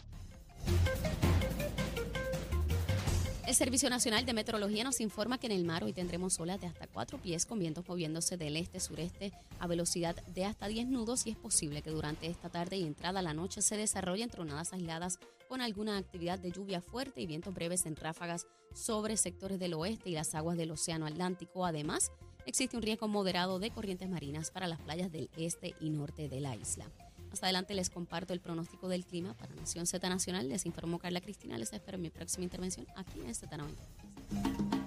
El 3.46 3.54
Servicio 3.54 3.90
Nacional 3.90 4.24
de 4.24 4.32
Meteorología 4.32 4.84
nos 4.84 5.02
informa 5.02 5.36
que 5.36 5.46
en 5.46 5.52
el 5.52 5.64
mar 5.64 5.84
hoy 5.84 5.92
tendremos 5.92 6.40
olas 6.40 6.58
de 6.62 6.66
hasta 6.66 6.86
4 6.86 7.18
pies 7.18 7.44
con 7.44 7.58
vientos 7.58 7.86
moviéndose 7.86 8.38
del 8.38 8.56
este-sureste 8.56 9.32
a 9.58 9.66
velocidad 9.66 10.16
de 10.28 10.46
hasta 10.46 10.66
10 10.66 10.86
nudos 10.86 11.26
y 11.26 11.30
es 11.30 11.36
posible 11.36 11.82
que 11.82 11.90
durante 11.90 12.26
esta 12.26 12.48
tarde 12.48 12.78
y 12.78 12.84
entrada 12.84 13.18
a 13.18 13.22
la 13.22 13.34
noche 13.34 13.60
se 13.60 13.76
desarrollen 13.76 14.30
tronadas 14.30 14.72
aisladas 14.72 15.18
con 15.46 15.60
alguna 15.60 15.98
actividad 15.98 16.38
de 16.38 16.52
lluvia 16.52 16.80
fuerte 16.80 17.20
y 17.20 17.26
vientos 17.26 17.52
breves 17.52 17.84
en 17.84 17.96
ráfagas 17.96 18.46
sobre 18.72 19.18
sectores 19.18 19.58
del 19.58 19.74
oeste 19.74 20.08
y 20.08 20.14
las 20.14 20.34
aguas 20.34 20.56
del 20.56 20.70
Océano 20.70 21.04
Atlántico. 21.04 21.66
Además, 21.66 22.12
existe 22.46 22.78
un 22.78 22.82
riesgo 22.82 23.08
moderado 23.08 23.58
de 23.58 23.70
corrientes 23.70 24.08
marinas 24.08 24.50
para 24.50 24.68
las 24.68 24.80
playas 24.80 25.12
del 25.12 25.28
este 25.36 25.74
y 25.80 25.90
norte 25.90 26.30
de 26.30 26.40
la 26.40 26.56
isla. 26.56 26.90
Más 27.34 27.42
adelante 27.42 27.74
les 27.74 27.90
comparto 27.90 28.32
el 28.32 28.38
pronóstico 28.38 28.88
del 28.88 29.04
clima 29.04 29.34
para 29.34 29.52
Nación 29.56 29.88
Z 29.88 30.08
Nacional. 30.08 30.48
Les 30.48 30.66
informó 30.66 31.00
Carla 31.00 31.20
Cristina. 31.20 31.58
Les 31.58 31.72
espero 31.72 31.96
en 31.96 32.02
mi 32.02 32.10
próxima 32.10 32.44
intervención 32.44 32.86
aquí 32.94 33.18
en 33.22 33.34
Z90. 33.34 34.83